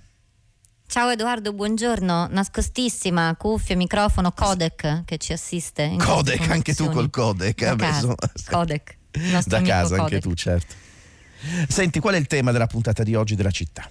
Ciao 0.86 1.08
Edoardo, 1.08 1.54
buongiorno. 1.54 2.28
Nascostissima, 2.30 3.34
cuffie, 3.36 3.76
microfono, 3.76 4.32
codec 4.32 5.04
che 5.06 5.16
ci 5.16 5.32
assiste. 5.32 5.94
codec, 5.96 6.50
anche 6.50 6.74
tu 6.74 6.90
col 6.90 7.08
codec. 7.08 7.64
Da 7.64 7.76
casa, 7.76 8.14
codec. 8.50 8.96
Da 9.46 9.62
casa 9.62 9.96
codec. 9.96 10.00
anche 10.00 10.20
tu, 10.20 10.34
certo. 10.34 10.74
Senti, 11.68 12.00
qual 12.00 12.14
è 12.14 12.18
il 12.18 12.26
tema 12.26 12.52
della 12.52 12.66
puntata 12.66 13.02
di 13.02 13.14
oggi 13.14 13.34
della 13.34 13.50
città? 13.50 13.88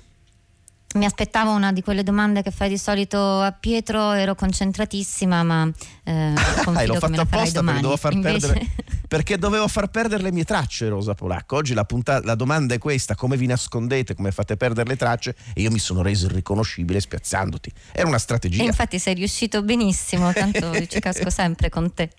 Mi 0.96 1.06
aspettavo 1.06 1.52
una 1.52 1.72
di 1.72 1.84
quelle 1.84 2.02
domande 2.02 2.42
che 2.42 2.50
fai 2.50 2.68
di 2.68 2.78
solito 2.78 3.42
a 3.42 3.52
Pietro, 3.52 4.14
ero 4.14 4.34
concentratissima, 4.34 5.44
ma 5.44 5.72
eh, 6.04 6.34
ah, 6.34 6.86
l'ho 6.86 6.96
fatto 6.96 7.22
apposta 7.22 7.62
perché 7.62 7.82
dovevo 7.82 7.98
far 7.98 8.14
Invece... 8.14 8.48
perdere 8.48 8.68
perché 9.10 9.40
dovevo 9.40 9.68
far 9.68 9.88
perdere 9.88 10.22
le 10.22 10.32
mie 10.32 10.46
tracce, 10.46 10.88
Rosa 10.88 11.16
Polacco. 11.16 11.56
Oggi 11.56 11.74
la, 11.74 11.84
punta, 11.84 12.22
la, 12.24 12.36
domanda 12.36 12.76
è 12.76 12.78
questa: 12.78 13.16
come 13.16 13.38
vi 13.38 13.48
nascondete, 13.48 14.14
come 14.14 14.32
fate 14.32 14.56
perdere 14.56 14.88
le 14.88 14.98
tracce? 14.98 15.36
E 15.56 15.62
io 15.62 15.72
mi 15.72 15.80
sono 15.80 16.04
reso 16.04 16.28
irriconoscibile 16.28 17.00
spiazzandoti. 17.00 17.72
Era 17.92 18.08
una 18.08 18.20
strategia. 18.20 18.62
E 18.62 18.68
infatti 18.68 19.00
sei 19.00 19.16
riuscito 19.16 19.64
benissimo, 19.64 20.32
tanto 20.32 20.72
ci 20.86 21.00
casco 21.00 21.32
sempre 21.32 21.70
con 21.70 21.92
te. 21.92 22.12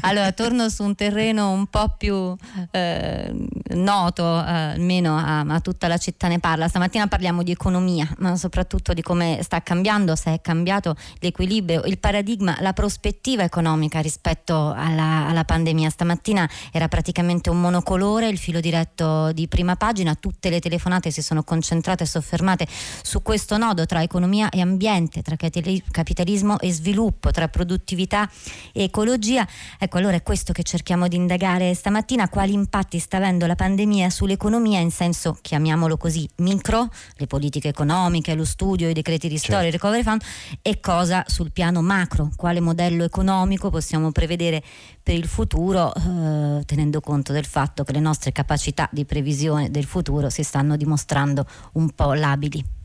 Allora, 0.00 0.32
torno 0.32 0.70
su 0.70 0.82
un 0.82 0.94
terreno 0.94 1.50
un 1.50 1.66
po' 1.66 1.94
più 1.98 2.34
eh, 2.70 3.30
noto, 3.74 4.22
eh, 4.22 4.50
almeno 4.50 5.14
a, 5.14 5.40
a 5.40 5.60
tutta 5.60 5.88
la 5.88 5.98
città 5.98 6.26
ne 6.28 6.38
parla. 6.38 6.68
Stamattina 6.68 7.06
parliamo 7.06 7.42
di 7.42 7.50
economia, 7.50 7.77
ma 8.18 8.36
soprattutto 8.36 8.92
di 8.92 9.02
come 9.02 9.40
sta 9.42 9.62
cambiando, 9.62 10.16
se 10.16 10.34
è 10.34 10.40
cambiato 10.40 10.96
l'equilibrio, 11.20 11.82
il 11.84 11.98
paradigma, 11.98 12.56
la 12.60 12.72
prospettiva 12.72 13.42
economica 13.42 14.00
rispetto 14.00 14.72
alla, 14.76 15.26
alla 15.28 15.44
pandemia. 15.44 15.90
Stamattina 15.90 16.48
era 16.72 16.88
praticamente 16.88 17.50
un 17.50 17.60
monocolore, 17.60 18.28
il 18.28 18.38
filo 18.38 18.60
diretto 18.60 19.32
di 19.32 19.48
prima 19.48 19.76
pagina, 19.76 20.14
tutte 20.14 20.50
le 20.50 20.60
telefonate 20.60 21.10
si 21.10 21.22
sono 21.22 21.42
concentrate 21.42 22.04
e 22.04 22.06
soffermate 22.06 22.66
su 23.02 23.22
questo 23.22 23.56
nodo 23.56 23.86
tra 23.86 24.02
economia 24.02 24.48
e 24.48 24.60
ambiente, 24.60 25.22
tra 25.22 25.36
capitalismo 25.36 26.58
e 26.58 26.72
sviluppo, 26.72 27.30
tra 27.30 27.48
produttività 27.48 28.28
e 28.72 28.84
ecologia. 28.84 29.46
Ecco, 29.78 29.98
allora 29.98 30.16
è 30.16 30.22
questo 30.22 30.52
che 30.52 30.62
cerchiamo 30.62 31.08
di 31.08 31.16
indagare 31.16 31.74
stamattina, 31.74 32.28
quali 32.28 32.52
impatti 32.52 32.98
sta 32.98 33.16
avendo 33.16 33.46
la 33.46 33.54
pandemia 33.54 34.10
sull'economia 34.10 34.78
in 34.80 34.90
senso, 34.90 35.38
chiamiamolo 35.40 35.96
così, 35.96 36.28
micro, 36.36 36.88
le 37.16 37.26
politiche 37.26 37.67
economiche, 37.68 38.34
lo 38.34 38.44
studio, 38.44 38.88
i 38.88 38.92
decreti 38.92 39.28
di 39.28 39.38
storia, 39.38 39.70
certo. 39.70 39.76
il 39.76 39.80
recovery 39.80 40.02
fund 40.02 40.22
e 40.62 40.80
cosa 40.80 41.24
sul 41.26 41.52
piano 41.52 41.82
macro, 41.82 42.30
quale 42.36 42.60
modello 42.60 43.04
economico 43.04 43.70
possiamo 43.70 44.12
prevedere 44.12 44.62
per 45.02 45.14
il 45.14 45.26
futuro, 45.26 45.94
eh, 45.94 46.64
tenendo 46.64 47.00
conto 47.00 47.32
del 47.32 47.46
fatto 47.46 47.84
che 47.84 47.92
le 47.92 48.00
nostre 48.00 48.32
capacità 48.32 48.88
di 48.92 49.04
previsione 49.04 49.70
del 49.70 49.84
futuro 49.84 50.30
si 50.30 50.42
stanno 50.42 50.76
dimostrando 50.76 51.46
un 51.72 51.90
po' 51.90 52.14
labili. 52.14 52.77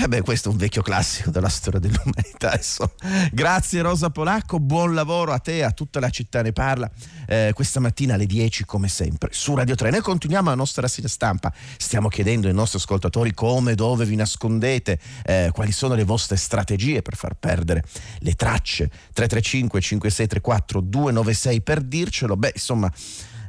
Eh 0.00 0.06
beh, 0.06 0.22
questo 0.22 0.48
è 0.48 0.52
un 0.52 0.58
vecchio 0.58 0.80
classico 0.80 1.30
della 1.30 1.48
storia 1.48 1.80
dell'umanità. 1.80 2.54
Insomma. 2.54 2.92
Grazie 3.32 3.82
Rosa 3.82 4.10
Polacco, 4.10 4.60
buon 4.60 4.94
lavoro 4.94 5.32
a 5.32 5.40
te, 5.40 5.64
a 5.64 5.72
tutta 5.72 5.98
la 5.98 6.08
città 6.08 6.40
ne 6.40 6.52
parla. 6.52 6.88
Eh, 7.26 7.50
questa 7.52 7.80
mattina 7.80 8.14
alle 8.14 8.26
10 8.26 8.64
come 8.64 8.86
sempre 8.86 9.30
su 9.32 9.56
Radio 9.56 9.74
3. 9.74 9.90
Noi 9.90 10.00
continuiamo 10.00 10.50
la 10.50 10.54
nostra 10.54 10.82
rassegna 10.82 11.08
stampa, 11.08 11.52
stiamo 11.76 12.06
chiedendo 12.06 12.46
ai 12.46 12.54
nostri 12.54 12.78
ascoltatori 12.78 13.34
come, 13.34 13.74
dove 13.74 14.04
vi 14.04 14.14
nascondete, 14.14 15.00
eh, 15.24 15.50
quali 15.52 15.72
sono 15.72 15.96
le 15.96 16.04
vostre 16.04 16.36
strategie 16.36 17.02
per 17.02 17.16
far 17.16 17.34
perdere 17.34 17.82
le 18.20 18.34
tracce. 18.34 18.86
335 18.86 19.80
5634 19.80 20.80
296 20.80 21.60
per 21.62 21.80
dircelo. 21.80 22.36
Beh, 22.36 22.52
insomma 22.54 22.88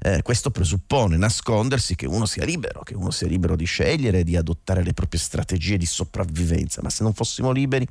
eh, 0.01 0.21
questo 0.21 0.51
presuppone 0.51 1.17
nascondersi 1.17 1.95
che 1.95 2.05
uno 2.05 2.25
sia 2.25 2.45
libero, 2.45 2.81
che 2.83 2.95
uno 2.95 3.11
sia 3.11 3.27
libero 3.27 3.55
di 3.55 3.65
scegliere, 3.65 4.23
di 4.23 4.35
adottare 4.35 4.83
le 4.83 4.93
proprie 4.93 5.19
strategie 5.19 5.77
di 5.77 5.85
sopravvivenza, 5.85 6.81
ma 6.81 6.89
se 6.89 7.03
non 7.03 7.13
fossimo 7.13 7.51
liberi, 7.51 7.87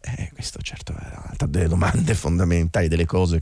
eh, 0.00 0.30
questo 0.32 0.60
certo 0.60 0.92
è 0.92 1.16
una 1.16 1.48
delle 1.48 1.68
domande 1.68 2.14
fondamentali, 2.14 2.88
delle 2.88 3.06
cose 3.06 3.40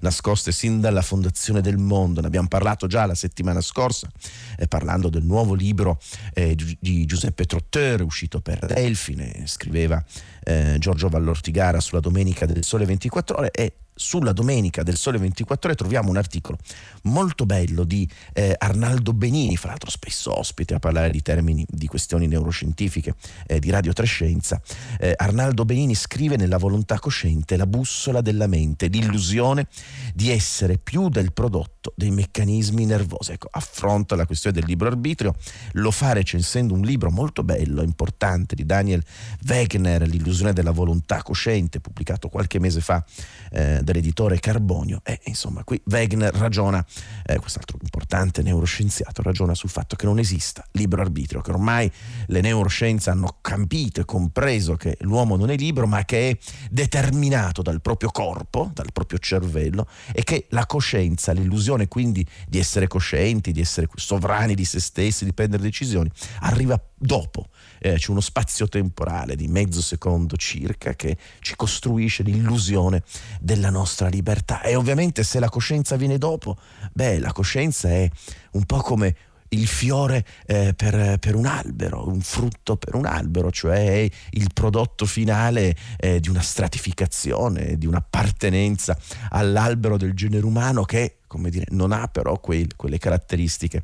nascoste 0.00 0.52
sin 0.52 0.80
dalla 0.80 1.02
fondazione 1.02 1.60
del 1.60 1.78
mondo, 1.78 2.20
ne 2.20 2.26
abbiamo 2.26 2.48
parlato 2.48 2.86
già 2.86 3.06
la 3.06 3.14
settimana 3.14 3.60
scorsa, 3.60 4.08
eh, 4.56 4.66
parlando 4.68 5.08
del 5.08 5.24
nuovo 5.24 5.54
libro 5.54 6.00
eh, 6.32 6.56
di 6.78 7.04
Giuseppe 7.06 7.44
Trotteur, 7.44 8.02
uscito 8.02 8.40
per 8.40 8.66
Delfine, 8.66 9.42
scriveva 9.46 10.02
eh, 10.44 10.76
Giorgio 10.78 11.08
Vallortigara 11.08 11.80
sulla 11.80 12.00
Domenica 12.00 12.46
del 12.46 12.64
Sole 12.64 12.84
24 12.84 13.36
Ore 13.36 13.50
e 13.50 13.72
sulla 13.94 14.32
domenica 14.32 14.82
del 14.82 14.96
Sole 14.96 15.18
24 15.18 15.68
Ore 15.68 15.78
troviamo 15.78 16.10
un 16.10 16.16
articolo 16.16 16.58
molto 17.04 17.46
bello 17.46 17.84
di 17.84 18.08
eh, 18.32 18.54
Arnaldo 18.58 19.12
Benini, 19.12 19.56
fra 19.56 19.70
l'altro 19.70 19.90
spesso 19.90 20.36
ospite 20.36 20.74
a 20.74 20.78
parlare 20.78 21.10
di 21.10 21.22
termini 21.22 21.64
di 21.68 21.86
questioni 21.86 22.26
neuroscientifiche 22.26 23.14
eh, 23.46 23.60
di 23.60 23.70
Radio 23.70 23.92
Trescenza. 23.92 24.60
Eh, 24.98 25.14
Arnaldo 25.16 25.64
Benini 25.64 25.94
scrive 25.94 26.36
nella 26.36 26.58
volontà 26.58 26.98
cosciente 26.98 27.56
la 27.56 27.66
bussola 27.66 28.20
della 28.20 28.46
mente, 28.46 28.88
l'illusione 28.88 29.68
di 30.12 30.30
essere 30.30 30.78
più 30.78 31.08
del 31.08 31.32
prodotto 31.32 31.92
dei 31.94 32.10
meccanismi 32.10 32.84
nervosi. 32.84 33.32
Ecco, 33.32 33.48
affronta 33.50 34.16
la 34.16 34.26
questione 34.26 34.58
del 34.58 34.68
libero 34.68 34.90
arbitrio, 34.90 35.34
lo 35.72 35.90
fa 35.90 36.12
recensendo 36.12 36.74
un 36.74 36.80
libro 36.80 37.10
molto 37.10 37.44
bello, 37.44 37.82
importante 37.82 38.54
di 38.54 38.66
Daniel 38.66 39.04
Wegner, 39.46 40.02
L'illusione 40.02 40.52
della 40.52 40.70
volontà 40.70 41.22
cosciente, 41.22 41.80
pubblicato 41.80 42.28
qualche 42.28 42.58
mese 42.58 42.80
fa 42.80 43.04
eh, 43.52 43.82
dell'editore 43.84 44.40
Carbonio 44.40 45.00
e 45.04 45.20
insomma 45.24 45.62
qui 45.64 45.80
Wegener 45.84 46.34
ragiona, 46.34 46.84
eh, 47.24 47.38
quest'altro 47.38 47.78
importante 47.80 48.42
neuroscienziato, 48.42 49.22
ragiona 49.22 49.54
sul 49.54 49.70
fatto 49.70 49.96
che 49.96 50.06
non 50.06 50.18
esista 50.18 50.66
libero 50.72 51.02
arbitrio, 51.02 51.40
che 51.40 51.50
ormai 51.50 51.90
le 52.26 52.40
neuroscienze 52.40 53.10
hanno 53.10 53.38
capito 53.40 54.00
e 54.00 54.04
compreso 54.04 54.76
che 54.76 54.96
l'uomo 55.00 55.36
non 55.36 55.50
è 55.50 55.56
libero 55.56 55.86
ma 55.86 56.04
che 56.04 56.30
è 56.30 56.38
determinato 56.70 57.62
dal 57.62 57.80
proprio 57.80 58.10
corpo, 58.10 58.70
dal 58.74 58.90
proprio 58.92 59.18
cervello 59.18 59.86
e 60.12 60.24
che 60.24 60.46
la 60.50 60.66
coscienza, 60.66 61.32
l'illusione 61.32 61.88
quindi 61.88 62.26
di 62.48 62.58
essere 62.58 62.88
coscienti, 62.88 63.52
di 63.52 63.60
essere 63.60 63.88
sovrani 63.94 64.54
di 64.54 64.64
se 64.64 64.80
stessi, 64.80 65.24
di 65.24 65.32
prendere 65.32 65.62
decisioni, 65.62 66.10
arriva 66.40 66.80
dopo 66.96 67.48
eh, 67.80 67.94
c'è 67.94 68.10
uno 68.10 68.20
spazio 68.20 68.68
temporale 68.68 69.36
di 69.36 69.48
mezzo 69.48 69.82
secondo 69.82 70.36
circa 70.36 70.94
che 70.94 71.16
ci 71.40 71.54
costruisce 71.56 72.22
l'illusione 72.22 73.02
della 73.40 73.70
nostra 73.70 74.08
libertà. 74.08 74.62
E 74.62 74.74
ovviamente 74.74 75.22
se 75.22 75.38
la 75.38 75.48
coscienza 75.48 75.96
viene 75.96 76.18
dopo, 76.18 76.56
beh, 76.92 77.18
la 77.18 77.32
coscienza 77.32 77.88
è 77.88 78.08
un 78.52 78.64
po' 78.64 78.78
come 78.78 79.16
il 79.54 79.66
fiore 79.66 80.24
eh, 80.46 80.74
per, 80.74 81.18
per, 81.18 81.34
un 81.34 81.46
albero, 81.46 82.08
un 82.08 82.20
frutto 82.20 82.76
per 82.76 82.94
un 82.94 83.06
albero, 83.06 83.50
cioè 83.50 84.08
il 84.30 84.50
prodotto 84.52 85.06
finale 85.06 85.76
eh, 85.96 86.20
di 86.20 86.28
una 86.28 86.42
stratificazione, 86.42 87.78
di 87.78 87.86
un'appartenenza 87.86 88.98
all'albero 89.30 89.96
del 89.96 90.14
genere 90.14 90.44
umano 90.44 90.84
che 90.84 91.18
come 91.34 91.50
dire, 91.50 91.66
non 91.70 91.90
ha 91.90 92.06
però 92.06 92.38
quei, 92.38 92.68
quelle 92.76 92.98
caratteristiche 92.98 93.82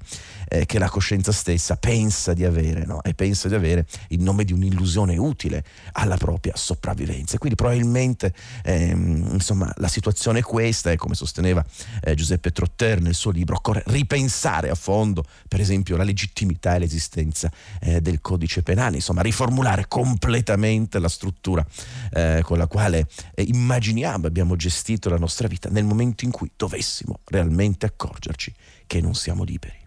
eh, 0.48 0.66
che 0.66 0.78
la 0.78 0.88
coscienza 0.88 1.32
stessa 1.32 1.74
pensa 1.74 2.32
di 2.32 2.44
avere 2.44 2.86
no? 2.86 3.02
e 3.02 3.12
pensa 3.12 3.48
di 3.48 3.56
avere 3.56 3.84
in 4.10 4.22
nome 4.22 4.44
di 4.44 4.52
un'illusione 4.52 5.16
utile 5.16 5.64
alla 5.92 6.16
propria 6.16 6.54
sopravvivenza. 6.54 7.38
Quindi 7.38 7.56
probabilmente 7.56 8.32
ehm, 8.62 9.30
insomma, 9.32 9.68
la 9.78 9.88
situazione 9.88 10.38
è 10.38 10.42
questa 10.42 10.92
e 10.92 10.96
come 10.96 11.16
sosteneva 11.16 11.64
eh, 12.02 12.14
Giuseppe 12.14 12.52
Trotter 12.52 13.00
nel 13.00 13.14
suo 13.14 13.32
libro, 13.32 13.56
occorre 13.56 13.82
ripensare 13.86 14.70
a 14.70 14.76
fondo 14.76 15.24
per 15.48 15.58
esempio 15.58 15.96
la 15.96 16.04
legittimità 16.04 16.76
e 16.76 16.78
l'esistenza 16.78 17.50
eh, 17.80 18.00
del 18.00 18.20
codice 18.20 18.62
penale, 18.62 18.94
insomma 18.94 19.22
riformulare 19.22 19.86
completamente 19.88 21.00
la 21.00 21.08
struttura 21.08 21.66
eh, 22.12 22.42
con 22.44 22.58
la 22.58 22.68
quale 22.68 23.08
eh, 23.34 23.42
immaginiamo, 23.42 24.28
abbiamo 24.28 24.54
gestito 24.54 25.08
la 25.08 25.18
nostra 25.18 25.48
vita 25.48 25.68
nel 25.68 25.84
momento 25.84 26.24
in 26.24 26.30
cui 26.30 26.48
dovessimo 26.54 27.18
realizzare 27.24 27.38
realmente 27.40 27.86
accorgerci 27.86 28.54
che 28.86 29.00
non 29.00 29.14
siamo 29.14 29.44
liberi. 29.44 29.78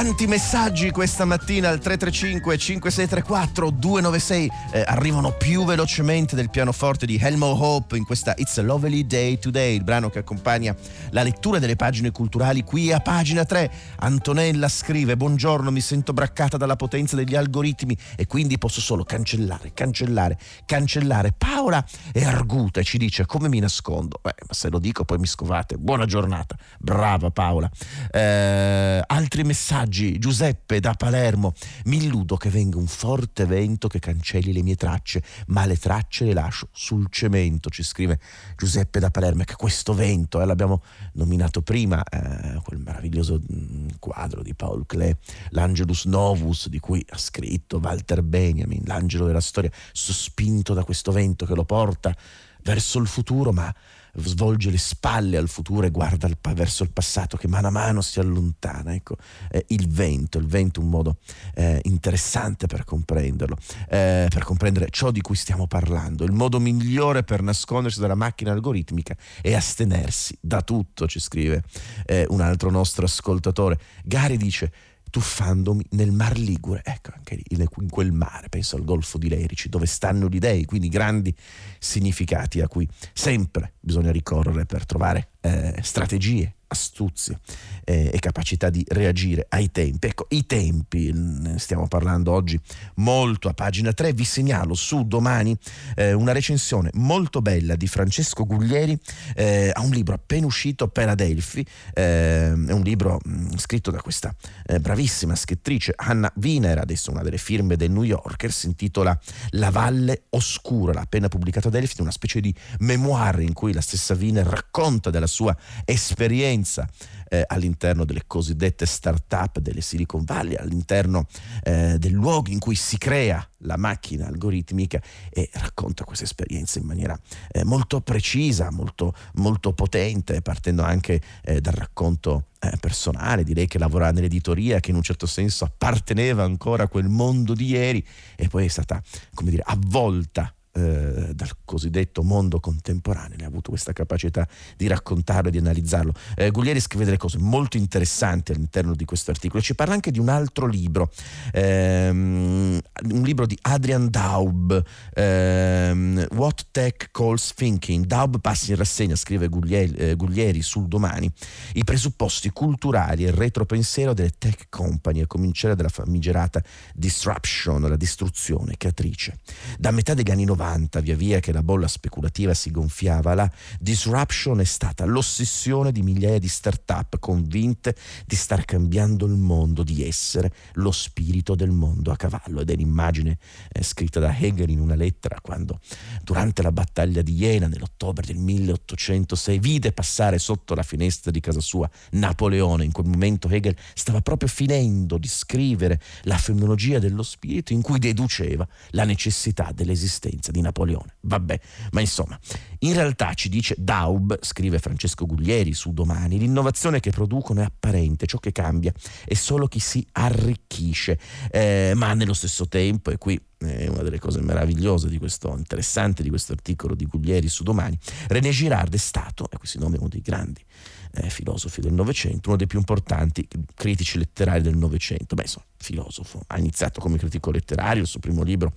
Quanti 0.00 0.28
messaggi 0.28 0.92
questa 0.92 1.24
mattina 1.24 1.70
al 1.70 1.80
335 1.80 2.56
5634 2.56 3.70
296 3.70 4.50
eh, 4.70 4.84
arrivano 4.86 5.32
più 5.32 5.64
velocemente 5.64 6.36
del 6.36 6.50
pianoforte 6.50 7.04
di 7.04 7.18
Helmo 7.20 7.46
Hope 7.46 7.96
in 7.96 8.04
questa 8.04 8.32
It's 8.36 8.58
a 8.58 8.62
Lovely 8.62 9.08
Day 9.08 9.40
Today, 9.40 9.74
il 9.74 9.82
brano 9.82 10.08
che 10.08 10.20
accompagna 10.20 10.72
la 11.10 11.24
lettura 11.24 11.58
delle 11.58 11.74
pagine 11.74 12.12
culturali 12.12 12.62
qui 12.62 12.92
a 12.92 13.00
pagina 13.00 13.44
3. 13.44 13.72
Antonella 13.96 14.68
scrive: 14.68 15.16
Buongiorno, 15.16 15.72
mi 15.72 15.80
sento 15.80 16.12
braccata 16.12 16.56
dalla 16.56 16.76
potenza 16.76 17.16
degli 17.16 17.34
algoritmi 17.34 17.98
e 18.14 18.28
quindi 18.28 18.56
posso 18.56 18.80
solo 18.80 19.02
cancellare, 19.02 19.72
cancellare, 19.74 20.38
cancellare. 20.64 21.34
Paola 21.36 21.84
è 22.12 22.22
arguta 22.22 22.78
e 22.78 22.84
ci 22.84 22.98
dice: 22.98 23.26
Come 23.26 23.48
mi 23.48 23.58
nascondo? 23.58 24.20
Beh, 24.22 24.34
ma 24.46 24.52
se 24.52 24.70
lo 24.70 24.78
dico 24.78 25.04
poi 25.04 25.18
mi 25.18 25.26
scovate. 25.26 25.76
Buona 25.76 26.06
giornata, 26.06 26.56
brava 26.78 27.32
Paola. 27.32 27.68
Eh, 28.12 29.02
altri 29.04 29.42
messaggi 29.42 29.86
Raggi, 29.88 30.18
Giuseppe 30.18 30.80
da 30.80 30.92
Palermo, 30.92 31.54
mi 31.86 31.96
illudo 31.96 32.36
che 32.36 32.50
venga 32.50 32.76
un 32.76 32.86
forte 32.86 33.46
vento 33.46 33.88
che 33.88 33.98
cancelli 33.98 34.52
le 34.52 34.62
mie 34.62 34.76
tracce, 34.76 35.22
ma 35.46 35.64
le 35.64 35.78
tracce 35.78 36.26
le 36.26 36.34
lascio 36.34 36.68
sul 36.72 37.06
cemento, 37.08 37.70
ci 37.70 37.82
scrive 37.82 38.20
Giuseppe 38.54 39.00
da 39.00 39.10
Palermo, 39.10 39.42
e 39.42 39.44
che 39.46 39.54
questo 39.54 39.94
vento, 39.94 40.42
eh, 40.42 40.44
l'abbiamo 40.44 40.82
nominato 41.14 41.62
prima, 41.62 42.02
eh, 42.04 42.60
quel 42.62 42.80
meraviglioso 42.80 43.40
mm, 43.40 43.88
quadro 43.98 44.42
di 44.42 44.54
Paul 44.54 44.84
Klee, 44.84 45.16
l'Angelus 45.50 46.04
Novus, 46.04 46.68
di 46.68 46.80
cui 46.80 47.02
ha 47.08 47.16
scritto 47.16 47.80
Walter 47.82 48.22
Benjamin, 48.22 48.82
l'angelo 48.84 49.24
della 49.24 49.40
storia, 49.40 49.70
sospinto 49.92 50.74
da 50.74 50.84
questo 50.84 51.12
vento 51.12 51.46
che 51.46 51.54
lo 51.54 51.64
porta 51.64 52.14
verso 52.62 52.98
il 52.98 53.06
futuro, 53.06 53.52
ma 53.52 53.74
svolge 54.20 54.70
le 54.70 54.78
spalle 54.78 55.36
al 55.36 55.48
futuro 55.48 55.86
e 55.86 55.90
guarda 55.90 56.26
il, 56.26 56.36
verso 56.54 56.82
il 56.82 56.90
passato 56.90 57.36
che 57.36 57.48
mano 57.48 57.68
a 57.68 57.70
mano 57.70 58.00
si 58.00 58.20
allontana. 58.20 58.94
Ecco, 58.94 59.16
eh, 59.50 59.64
il 59.68 59.88
vento, 59.88 60.38
il 60.38 60.46
vento 60.46 60.80
è 60.80 60.82
un 60.82 60.90
modo 60.90 61.18
eh, 61.54 61.80
interessante 61.84 62.66
per 62.66 62.84
comprenderlo, 62.84 63.56
eh, 63.88 64.26
per 64.28 64.44
comprendere 64.44 64.88
ciò 64.90 65.10
di 65.10 65.20
cui 65.20 65.36
stiamo 65.36 65.66
parlando. 65.66 66.24
Il 66.24 66.32
modo 66.32 66.60
migliore 66.60 67.22
per 67.22 67.42
nascondersi 67.42 68.00
dalla 68.00 68.14
macchina 68.14 68.52
algoritmica 68.52 69.16
è 69.40 69.54
astenersi 69.54 70.36
da 70.40 70.62
tutto, 70.62 71.06
ci 71.06 71.20
scrive 71.20 71.62
eh, 72.06 72.26
un 72.28 72.40
altro 72.40 72.70
nostro 72.70 73.04
ascoltatore. 73.04 73.78
Gari 74.04 74.36
dice 74.36 74.72
tuffandomi 75.10 75.84
nel 75.90 76.12
Mar 76.12 76.36
Ligure, 76.36 76.82
ecco 76.84 77.12
anche 77.14 77.40
in 77.48 77.88
quel 77.88 78.12
mare, 78.12 78.48
penso 78.48 78.76
al 78.76 78.84
Golfo 78.84 79.18
di 79.18 79.28
Lerici, 79.28 79.68
dove 79.68 79.86
stanno 79.86 80.28
gli 80.28 80.38
dei, 80.38 80.64
quindi 80.64 80.88
grandi 80.88 81.34
significati 81.78 82.60
a 82.60 82.68
cui 82.68 82.88
sempre 83.12 83.74
bisogna 83.80 84.10
ricorrere 84.10 84.66
per 84.66 84.86
trovare 84.86 85.30
eh, 85.40 85.78
strategie, 85.82 86.52
astuzie 86.68 87.38
eh, 87.84 88.10
e 88.12 88.18
capacità 88.18 88.70
di 88.70 88.84
reagire 88.88 89.46
ai 89.48 89.70
tempi. 89.70 90.08
Ecco, 90.08 90.26
i 90.30 90.46
tempi, 90.46 91.12
stiamo 91.56 91.88
parlando 91.88 92.32
oggi 92.32 92.60
molto 92.96 93.48
a 93.48 93.54
pagina 93.54 93.92
3, 93.92 94.12
vi 94.12 94.24
segnalo 94.24 94.74
su 94.74 95.06
domani 95.06 95.56
eh, 95.96 96.12
una 96.12 96.32
recensione 96.32 96.90
molto 96.94 97.40
bella 97.40 97.76
di 97.76 97.86
Francesco 97.86 98.44
Guglieri 98.44 98.98
eh, 99.34 99.70
a 99.72 99.80
un 99.80 99.90
libro 99.90 100.14
appena 100.14 100.46
uscito 100.46 100.88
per 100.88 101.08
Adelphi, 101.08 101.64
eh, 101.94 102.52
è 102.52 102.72
un 102.72 102.82
libro 102.82 103.18
mh, 103.22 103.56
scritto 103.56 103.90
da 103.90 104.02
questa 104.02 104.34
eh, 104.66 104.80
bravissima 104.80 105.34
scrittrice 105.34 105.94
Anna 105.96 106.30
Wiener, 106.36 106.78
adesso 106.78 107.10
una 107.10 107.22
delle 107.22 107.38
firme 107.38 107.76
del 107.76 107.90
New 107.90 108.02
Yorker, 108.02 108.52
si 108.52 108.66
intitola 108.66 109.18
La 109.50 109.70
Valle 109.70 110.24
Oscura, 110.30 110.92
l'ha 110.92 111.00
appena 111.00 111.28
pubblicato 111.28 111.67
Adelphi, 111.68 112.00
una 112.00 112.10
specie 112.10 112.40
di 112.40 112.54
memoir 112.80 113.40
in 113.40 113.52
cui 113.52 113.72
la 113.72 113.80
stessa 113.80 114.14
Wiener 114.14 114.46
racconta 114.46 115.10
della 115.10 115.26
sua 115.26 115.56
esperienza 115.84 116.88
eh, 117.28 117.44
all'interno 117.46 118.04
delle 118.04 118.24
cosiddette 118.26 118.86
start-up 118.86 119.58
delle 119.58 119.80
Silicon 119.80 120.24
Valley, 120.24 120.56
all'interno 120.56 121.26
eh, 121.62 121.96
del 121.98 122.12
luogo 122.12 122.50
in 122.50 122.58
cui 122.58 122.74
si 122.74 122.98
crea 122.98 123.46
la 123.62 123.76
macchina 123.76 124.26
algoritmica 124.26 125.00
e 125.30 125.48
racconta 125.52 126.04
questa 126.04 126.24
esperienza 126.24 126.78
in 126.78 126.86
maniera 126.86 127.18
eh, 127.50 127.64
molto 127.64 128.00
precisa, 128.00 128.70
molto, 128.70 129.14
molto 129.34 129.72
potente, 129.72 130.40
partendo 130.42 130.82
anche 130.82 131.20
eh, 131.42 131.60
dal 131.60 131.74
racconto 131.74 132.46
eh, 132.60 132.76
personale, 132.80 133.44
direi 133.44 133.66
che 133.66 133.78
lavora 133.78 134.10
nell'editoria 134.10 134.80
che 134.80 134.90
in 134.90 134.96
un 134.96 135.02
certo 135.02 135.26
senso 135.26 135.64
apparteneva 135.64 136.44
ancora 136.44 136.84
a 136.84 136.88
quel 136.88 137.08
mondo 137.08 137.54
di 137.54 137.66
ieri 137.66 138.04
e 138.36 138.48
poi 138.48 138.66
è 138.66 138.68
stata, 138.68 139.02
come 139.34 139.50
dire, 139.50 139.62
avvolta 139.64 140.52
eh, 140.72 141.34
dal 141.34 141.50
cosiddetto 141.64 142.22
mondo 142.22 142.60
contemporaneo, 142.60 143.36
ne 143.36 143.44
ha 143.44 143.48
avuto 143.48 143.70
questa 143.70 143.92
capacità 143.92 144.46
di 144.76 144.86
raccontarlo 144.86 145.48
e 145.48 145.50
di 145.50 145.58
analizzarlo. 145.58 146.12
Eh, 146.36 146.50
Guglieri 146.50 146.80
scrive 146.80 147.04
delle 147.04 147.16
cose 147.16 147.38
molto 147.38 147.76
interessanti 147.76 148.52
all'interno 148.52 148.94
di 148.94 149.04
questo 149.04 149.30
articolo, 149.30 149.62
ci 149.62 149.74
parla 149.74 149.94
anche 149.94 150.10
di 150.10 150.18
un 150.18 150.28
altro 150.28 150.66
libro, 150.66 151.10
ehm, 151.52 152.80
un 153.10 153.22
libro 153.22 153.46
di 153.46 153.58
Adrian 153.62 154.08
Daub, 154.10 154.82
ehm, 155.14 156.26
What 156.32 156.66
Tech 156.70 157.08
Calls 157.10 157.54
Thinking. 157.54 158.04
Daub 158.04 158.40
passa 158.40 158.70
in 158.70 158.76
rassegna, 158.76 159.16
scrive 159.16 159.48
Guglieri, 159.48 159.92
eh, 159.94 160.14
Guglieri 160.14 160.62
sul 160.62 160.86
domani, 160.86 161.30
i 161.74 161.84
presupposti 161.84 162.50
culturali 162.50 163.24
e 163.24 163.28
il 163.28 163.34
retropensiero 163.34 164.12
delle 164.12 164.32
tech 164.38 164.66
company, 164.68 165.22
a 165.22 165.26
cominciare 165.26 165.74
dalla 165.74 165.88
famigerata 165.88 166.62
disruption, 166.94 167.80
la 167.82 167.96
distruzione 167.96 168.76
creatrice. 168.76 169.38
Da 169.78 169.90
metà 169.90 170.14
degli 170.14 170.30
anni 170.30 170.44
90 170.44 170.66
90, 170.68 171.00
via 171.00 171.16
via 171.16 171.40
che 171.40 171.52
la 171.52 171.62
bolla 171.62 171.88
speculativa 171.88 172.52
si 172.52 172.70
gonfiava, 172.70 173.34
la 173.34 173.50
disruption 173.80 174.60
è 174.60 174.64
stata 174.64 175.04
l'ossessione 175.04 175.92
di 175.92 176.02
migliaia 176.02 176.38
di 176.38 176.48
start-up 176.48 177.18
convinte 177.18 177.96
di 178.26 178.36
star 178.36 178.64
cambiando 178.64 179.26
il 179.26 179.36
mondo, 179.36 179.82
di 179.82 180.06
essere 180.06 180.52
lo 180.74 180.90
spirito 180.90 181.54
del 181.54 181.70
mondo 181.70 182.10
a 182.10 182.16
cavallo. 182.16 182.60
Ed 182.60 182.70
è 182.70 182.74
l'immagine 182.74 183.38
eh, 183.72 183.82
scritta 183.82 184.20
da 184.20 184.36
Hegel 184.36 184.70
in 184.70 184.80
una 184.80 184.94
lettera 184.94 185.38
quando, 185.40 185.80
durante 186.22 186.62
la 186.62 186.72
battaglia 186.72 187.22
di 187.22 187.34
Iena 187.34 187.66
nell'ottobre 187.66 188.26
del 188.26 188.38
1806, 188.38 189.58
vide 189.58 189.92
passare 189.92 190.38
sotto 190.38 190.74
la 190.74 190.82
finestra 190.82 191.30
di 191.30 191.40
casa 191.40 191.60
sua 191.60 191.88
Napoleone. 192.12 192.84
In 192.84 192.92
quel 192.92 193.06
momento 193.06 193.48
Hegel 193.48 193.76
stava 193.94 194.20
proprio 194.20 194.48
finendo 194.48 195.18
di 195.18 195.28
scrivere 195.28 196.00
la 196.22 196.36
fenomenologia 196.36 196.98
dello 196.98 197.22
spirito 197.22 197.72
in 197.72 197.80
cui 197.80 197.98
deduceva 197.98 198.66
la 198.90 199.04
necessità 199.04 199.70
dell'esistenza 199.74 200.47
di 200.50 200.58
di 200.58 200.60
Napoleone. 200.60 201.16
Vabbè, 201.20 201.60
ma 201.92 202.00
insomma, 202.00 202.38
in 202.80 202.92
realtà 202.92 203.32
ci 203.34 203.48
dice 203.48 203.74
Daub, 203.78 204.38
scrive 204.42 204.78
Francesco 204.78 205.24
Guglieri 205.24 205.72
su 205.72 205.92
Domani, 205.92 206.38
l'innovazione 206.38 207.00
che 207.00 207.10
producono 207.10 207.60
è 207.60 207.64
apparente, 207.64 208.26
ciò 208.26 208.38
che 208.38 208.52
cambia 208.52 208.92
è 209.24 209.34
solo 209.34 209.66
chi 209.68 209.78
si 209.78 210.06
arricchisce, 210.12 211.18
eh, 211.50 211.92
ma 211.94 212.12
nello 212.14 212.34
stesso 212.34 212.68
tempo, 212.68 213.10
e 213.10 213.18
qui 213.18 213.40
è 213.58 213.88
una 213.88 214.02
delle 214.02 214.18
cose 214.18 214.40
meravigliose 214.40 215.08
di 215.08 215.18
questo, 215.18 215.56
interessante 215.56 216.22
di 216.22 216.28
questo 216.28 216.52
articolo 216.52 216.94
di 216.94 217.06
Guglieri 217.06 217.48
su 217.48 217.62
Domani, 217.62 217.98
René 218.28 218.50
Girard 218.50 218.92
è 218.92 218.98
stato, 218.98 219.48
e 219.50 219.56
questo 219.56 219.78
nome 219.78 219.96
è 219.96 219.98
uno 219.98 220.08
dei 220.08 220.20
grandi 220.20 220.64
eh, 221.12 221.30
filosofi 221.30 221.80
del 221.80 221.92
Novecento, 221.92 222.48
uno 222.48 222.56
dei 222.56 222.66
più 222.66 222.78
importanti 222.78 223.46
critici 223.74 224.18
letterari 224.18 224.62
del 224.62 224.76
Novecento. 224.76 225.34
Beh, 225.34 225.42
insomma, 225.42 225.66
filosofo, 225.76 226.42
ha 226.48 226.58
iniziato 226.58 227.00
come 227.00 227.18
critico 227.18 227.50
letterario, 227.50 228.02
il 228.02 228.08
suo 228.08 228.20
primo 228.20 228.42
libro 228.42 228.72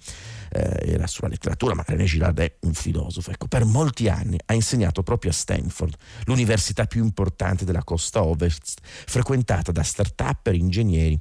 eh, 0.49 0.91
era 0.91 1.07
sulla 1.07 1.27
letteratura, 1.27 1.73
ma 1.73 1.83
René 1.85 2.05
Girard 2.05 2.39
è 2.39 2.55
un 2.61 2.73
filosofo. 2.73 3.31
Ecco, 3.31 3.47
per 3.47 3.65
molti 3.65 4.07
anni 4.09 4.37
ha 4.45 4.53
insegnato 4.53 5.03
proprio 5.03 5.31
a 5.31 5.33
Stanford, 5.33 5.95
l'università 6.25 6.85
più 6.85 7.03
importante 7.03 7.65
della 7.65 7.83
costa 7.83 8.23
ovest, 8.23 8.79
frequentata 8.83 9.71
da 9.71 9.83
start-up 9.83 10.47
e 10.47 10.55
ingegneri 10.55 11.19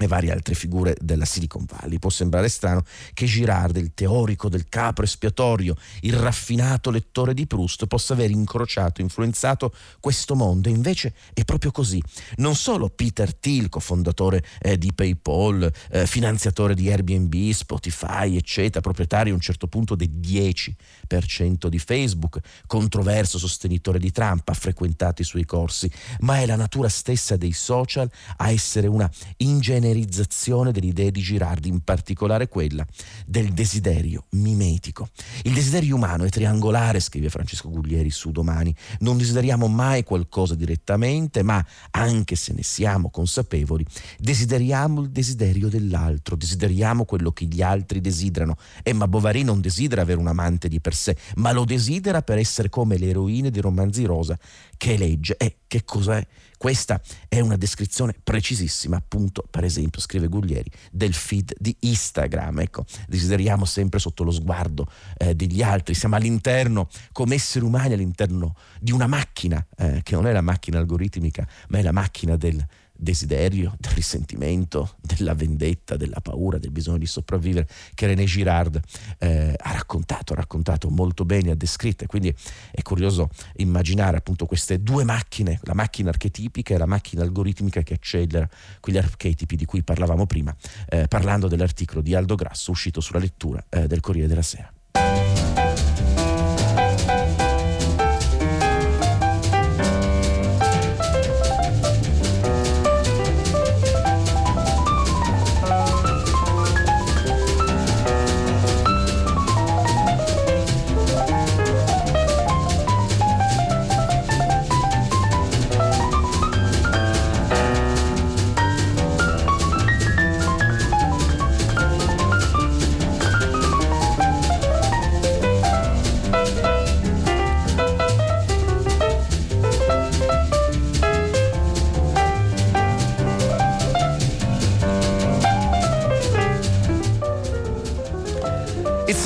e 0.00 0.06
varie 0.06 0.32
altre 0.32 0.54
figure 0.54 0.96
della 0.98 1.26
Silicon 1.26 1.66
Valley. 1.66 1.98
Può 1.98 2.08
sembrare 2.08 2.48
strano 2.48 2.84
che 3.12 3.26
Girard, 3.26 3.76
il 3.76 3.92
teorico 3.92 4.48
del 4.48 4.66
capro 4.68 5.04
espiatorio, 5.04 5.76
il 6.00 6.14
raffinato 6.14 6.90
lettore 6.90 7.34
di 7.34 7.46
Proust, 7.46 7.86
possa 7.86 8.14
aver 8.14 8.30
incrociato, 8.30 9.02
influenzato 9.02 9.74
questo 10.00 10.34
mondo. 10.34 10.68
E 10.68 10.72
invece 10.72 11.12
è 11.34 11.44
proprio 11.44 11.70
così. 11.70 12.02
Non 12.36 12.54
solo 12.56 12.88
Peter 12.88 13.34
Thiel, 13.34 13.68
cofondatore 13.68 14.42
eh, 14.60 14.78
di 14.78 14.92
PayPal, 14.94 15.70
eh, 15.90 16.06
finanziatore 16.06 16.74
di 16.74 16.90
Airbnb, 16.90 17.50
Spotify, 17.50 18.36
eccetera, 18.36 18.80
proprietario 18.80 19.32
a 19.32 19.36
un 19.36 19.42
certo 19.42 19.66
punto 19.66 19.94
del 19.94 20.10
10% 20.10 21.66
di 21.66 21.78
Facebook, 21.78 22.38
controverso 22.66 23.36
sostenitore 23.36 23.98
di 23.98 24.10
Trump, 24.10 24.48
ha 24.48 24.54
frequentato 24.54 25.20
i 25.20 25.26
suoi 25.26 25.44
corsi, 25.44 25.90
ma 26.20 26.38
è 26.38 26.46
la 26.46 26.56
natura 26.56 26.88
stessa 26.88 27.36
dei 27.36 27.52
social 27.52 28.10
a 28.38 28.50
essere 28.50 28.86
una 28.86 29.10
ingeneria 29.36 29.88
generizzazione 29.90 30.70
delle 30.72 31.10
di 31.10 31.20
Girardi, 31.20 31.68
in 31.68 31.80
particolare 31.80 32.48
quella 32.48 32.86
del 33.26 33.52
desiderio 33.52 34.26
mimetico. 34.30 35.08
Il 35.42 35.52
desiderio 35.52 35.96
umano 35.96 36.24
è 36.24 36.28
triangolare, 36.28 37.00
scrive 37.00 37.28
Francesco 37.28 37.70
Guglieri 37.70 38.10
su 38.10 38.30
Domani. 38.30 38.74
Non 39.00 39.18
desideriamo 39.18 39.66
mai 39.66 40.04
qualcosa 40.04 40.54
direttamente, 40.54 41.42
ma 41.42 41.64
anche 41.90 42.36
se 42.36 42.52
ne 42.52 42.62
siamo 42.62 43.10
consapevoli, 43.10 43.84
desideriamo 44.18 45.02
il 45.02 45.10
desiderio 45.10 45.68
dell'altro, 45.68 46.36
desideriamo 46.36 47.04
quello 47.04 47.32
che 47.32 47.46
gli 47.46 47.62
altri 47.62 48.00
desiderano. 48.00 48.56
Emma 48.82 49.08
Bovary 49.08 49.42
non 49.42 49.60
desidera 49.60 50.02
avere 50.02 50.18
un 50.18 50.28
amante 50.28 50.68
di 50.68 50.80
per 50.80 50.94
sé, 50.94 51.16
ma 51.36 51.52
lo 51.52 51.64
desidera 51.64 52.22
per 52.22 52.38
essere 52.38 52.68
come 52.68 52.96
le 52.96 53.08
eroine 53.08 53.50
dei 53.50 53.60
romanzi 53.60 54.04
rosa 54.04 54.38
che 54.76 54.96
legge. 54.96 55.36
E 55.36 55.58
che 55.66 55.84
cos'è? 55.84 56.26
Questa 56.60 57.00
è 57.26 57.40
una 57.40 57.56
descrizione 57.56 58.14
precisissima, 58.22 58.98
appunto, 58.98 59.46
per 59.50 59.64
esempio, 59.64 59.79
scrive 59.94 60.28
Guglieri, 60.28 60.70
del 60.90 61.14
feed 61.14 61.54
di 61.58 61.74
Instagram. 61.80 62.60
Ecco, 62.60 62.84
desideriamo 63.08 63.64
sempre 63.64 63.98
sotto 63.98 64.24
lo 64.24 64.30
sguardo 64.30 64.86
eh, 65.16 65.34
degli 65.34 65.62
altri, 65.62 65.94
siamo 65.94 66.16
all'interno, 66.16 66.88
come 67.12 67.36
esseri 67.36 67.64
umani, 67.64 67.94
all'interno 67.94 68.54
di 68.80 68.92
una 68.92 69.06
macchina, 69.06 69.64
eh, 69.76 70.00
che 70.02 70.14
non 70.14 70.26
è 70.26 70.32
la 70.32 70.40
macchina 70.40 70.78
algoritmica, 70.78 71.46
ma 71.68 71.78
è 71.78 71.82
la 71.82 71.92
macchina 71.92 72.36
del, 72.36 72.64
desiderio, 73.00 73.74
del 73.78 73.92
risentimento, 73.92 74.96
della 75.00 75.34
vendetta, 75.34 75.96
della 75.96 76.20
paura, 76.20 76.58
del 76.58 76.70
bisogno 76.70 76.98
di 76.98 77.06
sopravvivere 77.06 77.68
che 77.94 78.06
René 78.06 78.24
Girard 78.24 78.80
eh, 79.18 79.54
ha 79.56 79.72
raccontato, 79.72 80.32
ha 80.32 80.36
raccontato 80.36 80.88
molto 80.90 81.24
bene, 81.24 81.50
ha 81.50 81.54
descritto. 81.54 82.06
Quindi 82.06 82.34
è 82.70 82.82
curioso 82.82 83.30
immaginare 83.56 84.16
appunto 84.16 84.46
queste 84.46 84.82
due 84.82 85.04
macchine, 85.04 85.58
la 85.62 85.74
macchina 85.74 86.10
archetipica 86.10 86.74
e 86.74 86.78
la 86.78 86.86
macchina 86.86 87.22
algoritmica 87.22 87.82
che 87.82 87.94
accelera 87.94 88.48
quegli 88.80 88.98
archetipi 88.98 89.56
di 89.56 89.64
cui 89.64 89.82
parlavamo 89.82 90.26
prima, 90.26 90.54
eh, 90.88 91.08
parlando 91.08 91.48
dell'articolo 91.48 92.00
di 92.00 92.14
Aldo 92.14 92.34
Grasso 92.34 92.70
uscito 92.70 93.00
sulla 93.00 93.18
lettura 93.18 93.64
eh, 93.68 93.86
del 93.86 94.00
Corriere 94.00 94.28
della 94.28 94.42
Sera. 94.42 94.72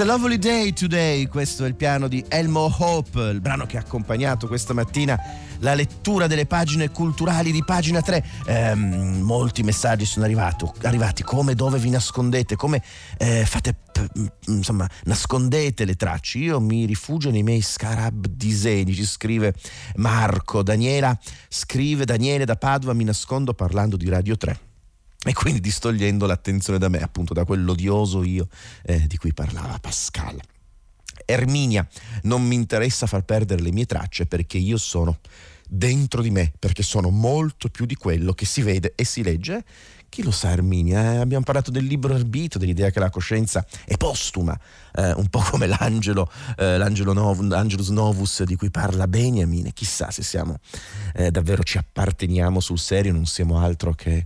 A 0.04 0.06
lovely 0.06 0.38
day 0.38 0.74
today, 0.74 1.26
questo 1.28 1.64
è 1.64 1.66
il 1.66 1.76
piano 1.76 2.08
di 2.08 2.22
Elmo 2.28 2.70
Hope, 2.78 3.18
il 3.30 3.40
brano 3.40 3.64
che 3.64 3.78
ha 3.78 3.80
accompagnato 3.80 4.46
questa 4.46 4.74
mattina 4.74 5.18
la 5.60 5.72
lettura 5.72 6.26
delle 6.26 6.44
pagine 6.44 6.90
culturali 6.90 7.50
di 7.50 7.64
pagina 7.64 8.02
3. 8.02 8.24
Eh, 8.46 8.74
molti 8.74 9.62
messaggi 9.62 10.04
sono 10.04 10.26
arrivati, 10.26 10.70
arrivati, 10.82 11.22
come 11.22 11.54
dove 11.54 11.78
vi 11.78 11.88
nascondete, 11.88 12.54
come 12.54 12.82
eh, 13.16 13.46
fate, 13.46 13.76
insomma, 14.48 14.86
nascondete 15.04 15.86
le 15.86 15.94
tracce. 15.94 16.36
Io 16.36 16.60
mi 16.60 16.84
rifugio 16.84 17.30
nei 17.30 17.42
miei 17.42 17.62
scarab 17.62 18.26
disegni, 18.26 18.92
ci 18.92 19.06
scrive 19.06 19.54
Marco, 19.96 20.62
Daniela 20.62 21.18
scrive 21.48 22.04
Daniele 22.04 22.44
da 22.44 22.56
Padova, 22.56 22.92
mi 22.92 23.04
nascondo 23.04 23.54
parlando 23.54 23.96
di 23.96 24.08
Radio 24.10 24.36
3 24.36 24.72
e 25.24 25.32
quindi 25.32 25.60
distogliendo 25.60 26.26
l'attenzione 26.26 26.78
da 26.78 26.88
me, 26.88 26.98
appunto 26.98 27.32
da 27.32 27.44
quell'odioso 27.44 28.22
io 28.22 28.48
eh, 28.82 29.06
di 29.06 29.16
cui 29.16 29.32
parlava 29.32 29.78
Pascal. 29.78 30.38
Erminia, 31.24 31.86
non 32.22 32.42
mi 32.46 32.54
interessa 32.54 33.06
far 33.06 33.24
perdere 33.24 33.62
le 33.62 33.72
mie 33.72 33.86
tracce 33.86 34.26
perché 34.26 34.58
io 34.58 34.76
sono 34.76 35.18
dentro 35.66 36.20
di 36.20 36.30
me, 36.30 36.52
perché 36.58 36.82
sono 36.82 37.10
molto 37.10 37.68
più 37.68 37.86
di 37.86 37.94
quello 37.94 38.32
che 38.32 38.44
si 38.44 38.62
vede 38.62 38.92
e 38.94 39.04
si 39.04 39.22
legge. 39.22 39.64
Chi 40.08 40.22
lo 40.22 40.30
sa 40.30 40.50
Erminia? 40.50 41.14
Eh? 41.14 41.16
Abbiamo 41.16 41.42
parlato 41.42 41.72
del 41.72 41.84
libro 41.84 42.14
arbitro, 42.14 42.60
dell'idea 42.60 42.90
che 42.90 43.00
la 43.00 43.10
coscienza 43.10 43.66
è 43.84 43.96
postuma, 43.96 44.56
eh, 44.94 45.12
un 45.12 45.26
po' 45.28 45.40
come 45.50 45.66
l'angelo, 45.66 46.30
eh, 46.56 46.76
l'angelo 46.78 47.12
Nov, 47.12 47.50
Angelus 47.50 47.88
Novus 47.88 48.44
di 48.44 48.54
cui 48.54 48.70
parla 48.70 49.08
Beniamine. 49.08 49.72
Chissà 49.72 50.12
se 50.12 50.22
siamo 50.22 50.58
eh, 51.14 51.32
davvero 51.32 51.64
ci 51.64 51.78
apparteniamo 51.78 52.60
sul 52.60 52.78
serio, 52.78 53.12
non 53.12 53.26
siamo 53.26 53.58
altro 53.58 53.92
che 53.94 54.24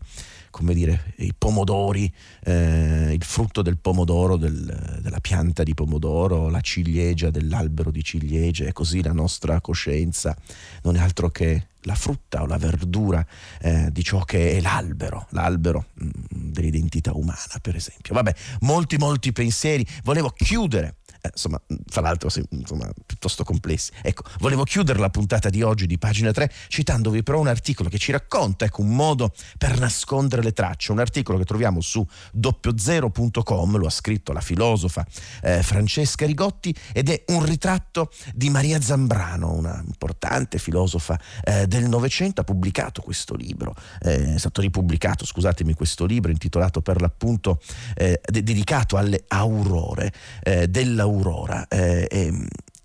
come 0.50 0.74
dire, 0.74 1.14
i 1.18 1.32
pomodori, 1.36 2.12
eh, 2.44 3.12
il 3.12 3.24
frutto 3.24 3.62
del 3.62 3.78
pomodoro, 3.78 4.36
del, 4.36 4.98
della 5.00 5.20
pianta 5.20 5.62
di 5.62 5.74
pomodoro, 5.74 6.48
la 6.48 6.60
ciliegia 6.60 7.30
dell'albero 7.30 7.90
di 7.90 8.02
ciliegie, 8.02 8.68
e 8.68 8.72
così 8.72 9.02
la 9.02 9.12
nostra 9.12 9.60
coscienza 9.60 10.36
non 10.82 10.96
è 10.96 11.00
altro 11.00 11.30
che 11.30 11.68
la 11.82 11.94
frutta 11.94 12.42
o 12.42 12.46
la 12.46 12.58
verdura 12.58 13.24
eh, 13.60 13.88
di 13.90 14.02
ciò 14.02 14.24
che 14.24 14.56
è 14.56 14.60
l'albero, 14.60 15.26
l'albero 15.30 15.86
mh, 15.94 16.04
mm, 16.04 16.10
dell'identità 16.50 17.12
umana, 17.14 17.58
per 17.62 17.76
esempio. 17.76 18.14
Vabbè, 18.14 18.34
molti, 18.60 18.96
molti 18.96 19.32
pensieri. 19.32 19.86
Volevo 20.02 20.30
chiudere 20.30 20.96
eh, 21.20 21.30
insomma, 21.32 21.60
fra 21.86 22.00
l'altro 22.00 22.30
insomma, 22.50 22.90
piuttosto 23.06 23.44
complessi. 23.44 23.92
Ecco, 24.02 24.22
volevo 24.38 24.64
chiudere 24.64 24.98
la 24.98 25.10
puntata 25.10 25.48
di 25.48 25.62
oggi 25.62 25.86
di 25.86 25.98
pagina 25.98 26.32
3 26.32 26.50
citandovi 26.68 27.22
però 27.22 27.40
un 27.40 27.48
articolo 27.48 27.88
che 27.88 27.98
ci 27.98 28.12
racconta 28.12 28.64
ecco, 28.64 28.82
un 28.82 28.94
modo 28.94 29.32
per 29.56 29.78
nascondere 29.78 30.42
le 30.42 30.52
tracce, 30.52 30.92
un 30.92 30.98
articolo 30.98 31.38
che 31.38 31.44
troviamo 31.44 31.80
su 31.80 32.06
doppiozero.com, 32.32 33.76
lo 33.76 33.86
ha 33.86 33.90
scritto 33.90 34.32
la 34.32 34.40
filosofa 34.40 35.06
eh, 35.42 35.62
Francesca 35.62 36.26
Rigotti 36.26 36.74
ed 36.92 37.08
è 37.08 37.24
un 37.28 37.44
ritratto 37.44 38.10
di 38.34 38.50
Maria 38.50 38.80
Zambrano, 38.80 39.52
una 39.52 39.82
importante 39.84 40.58
filosofa 40.58 41.18
eh, 41.42 41.66
del 41.66 41.88
Novecento, 41.88 42.40
ha 42.40 42.44
pubblicato 42.44 43.02
questo 43.02 43.34
libro, 43.34 43.74
eh, 44.00 44.34
è 44.34 44.38
stato 44.38 44.60
ripubblicato, 44.60 45.24
scusatemi, 45.24 45.74
questo 45.74 46.04
libro 46.04 46.30
intitolato 46.30 46.80
per 46.80 47.00
l'appunto 47.00 47.60
eh, 47.96 48.20
dedicato 48.24 48.96
alle 48.96 49.24
aurore 49.28 50.12
eh, 50.42 50.68
della 50.68 51.06
Aurora. 51.08 51.66
Eh, 51.68 52.06
eh, 52.10 52.32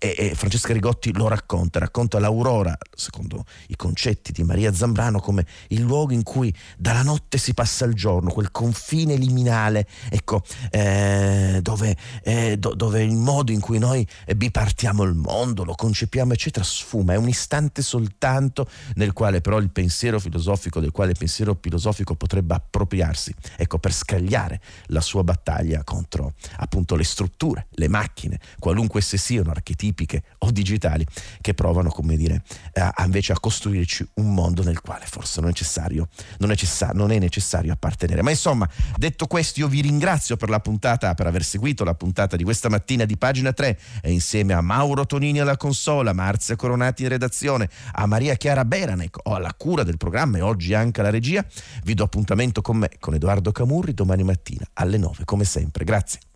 e, 0.04 0.14
e, 0.18 0.34
Francesca 0.34 0.74
Rigotti 0.74 1.14
lo 1.14 1.28
racconta, 1.28 1.78
racconta 1.78 2.18
l'Aurora, 2.18 2.76
secondo 2.94 3.46
i 3.68 3.76
concetti 3.76 4.32
di 4.32 4.42
Maria 4.42 4.74
Zambrano, 4.74 5.18
come 5.18 5.46
il 5.68 5.80
luogo 5.80 6.12
in 6.12 6.22
cui 6.22 6.54
dalla 6.76 7.02
notte 7.02 7.38
si 7.38 7.54
passa 7.54 7.86
al 7.86 7.94
giorno, 7.94 8.30
quel 8.30 8.50
confine 8.50 9.16
liminale, 9.16 9.88
ecco, 10.10 10.42
eh, 10.70 11.60
dove, 11.62 11.96
eh, 12.22 12.58
do, 12.58 12.74
dove, 12.74 13.02
il 13.02 13.16
modo 13.16 13.50
in 13.50 13.60
cui 13.60 13.78
noi 13.78 14.06
bipartiamo 14.36 15.04
il 15.04 15.14
mondo, 15.14 15.64
lo 15.64 15.74
concepiamo, 15.74 16.34
eccetera, 16.34 16.64
sfuma, 16.64 17.14
è 17.14 17.16
un 17.16 17.28
istante 17.28 17.80
soltanto 17.80 18.68
nel 18.96 19.14
quale 19.14 19.40
però 19.40 19.56
il 19.56 19.70
pensiero 19.70 20.20
filosofico, 20.20 20.80
del 20.80 20.90
quale 20.90 21.12
il 21.12 21.18
pensiero 21.18 21.56
filosofico 21.58 22.14
potrebbe 22.14 22.52
appropriarsi, 22.52 23.34
ecco, 23.56 23.78
per 23.78 23.94
scagliare 23.94 24.60
la 24.88 25.00
sua 25.00 25.24
battaglia 25.24 25.82
contro 25.82 26.34
appunto 26.58 26.94
le 26.94 27.04
strutture, 27.04 27.68
le 27.70 27.88
macchine, 27.88 28.38
qualunque 28.58 29.00
esse 29.00 29.16
siano, 29.16 29.50
archetipi, 29.50 29.93
tipiche 29.94 30.24
o 30.38 30.50
digitali 30.50 31.06
che 31.40 31.54
provano, 31.54 31.88
come 31.90 32.16
dire, 32.16 32.42
a, 32.74 33.04
invece 33.04 33.32
a 33.32 33.38
costruirci 33.38 34.06
un 34.14 34.34
mondo 34.34 34.62
nel 34.62 34.80
quale 34.80 35.06
forse 35.06 35.40
non 35.40 35.48
è, 35.48 35.52
necessario, 35.52 36.08
non, 36.38 36.50
è 36.50 36.52
necessario, 36.52 36.94
non 36.96 37.12
è 37.12 37.18
necessario 37.18 37.72
appartenere. 37.72 38.22
Ma 38.22 38.30
insomma, 38.30 38.68
detto 38.96 39.26
questo, 39.26 39.60
io 39.60 39.68
vi 39.68 39.80
ringrazio 39.80 40.36
per 40.36 40.48
la 40.48 40.60
puntata, 40.60 41.14
per 41.14 41.26
aver 41.26 41.44
seguito 41.44 41.84
la 41.84 41.94
puntata 41.94 42.36
di 42.36 42.42
questa 42.42 42.68
mattina 42.68 43.04
di 43.04 43.16
pagina 43.16 43.52
3 43.52 43.78
e 44.02 44.10
insieme 44.10 44.52
a 44.52 44.60
Mauro 44.60 45.06
Tonini 45.06 45.38
alla 45.38 45.56
consola, 45.56 46.12
Marzia 46.12 46.56
Coronati 46.56 47.04
in 47.04 47.08
redazione, 47.10 47.70
a 47.92 48.06
Maria 48.06 48.34
Chiara 48.34 48.64
Beranec 48.64 49.18
o 49.22 49.34
alla 49.34 49.54
cura 49.56 49.84
del 49.84 49.96
programma 49.96 50.38
e 50.38 50.40
oggi 50.40 50.74
anche 50.74 51.00
alla 51.00 51.10
regia, 51.10 51.44
vi 51.84 51.94
do 51.94 52.02
appuntamento 52.02 52.60
con 52.60 52.78
me, 52.78 52.90
con 52.98 53.14
Edoardo 53.14 53.52
Camurri, 53.52 53.94
domani 53.94 54.24
mattina 54.24 54.66
alle 54.74 54.98
9, 54.98 55.24
come 55.24 55.44
sempre. 55.44 55.84
Grazie. 55.84 56.32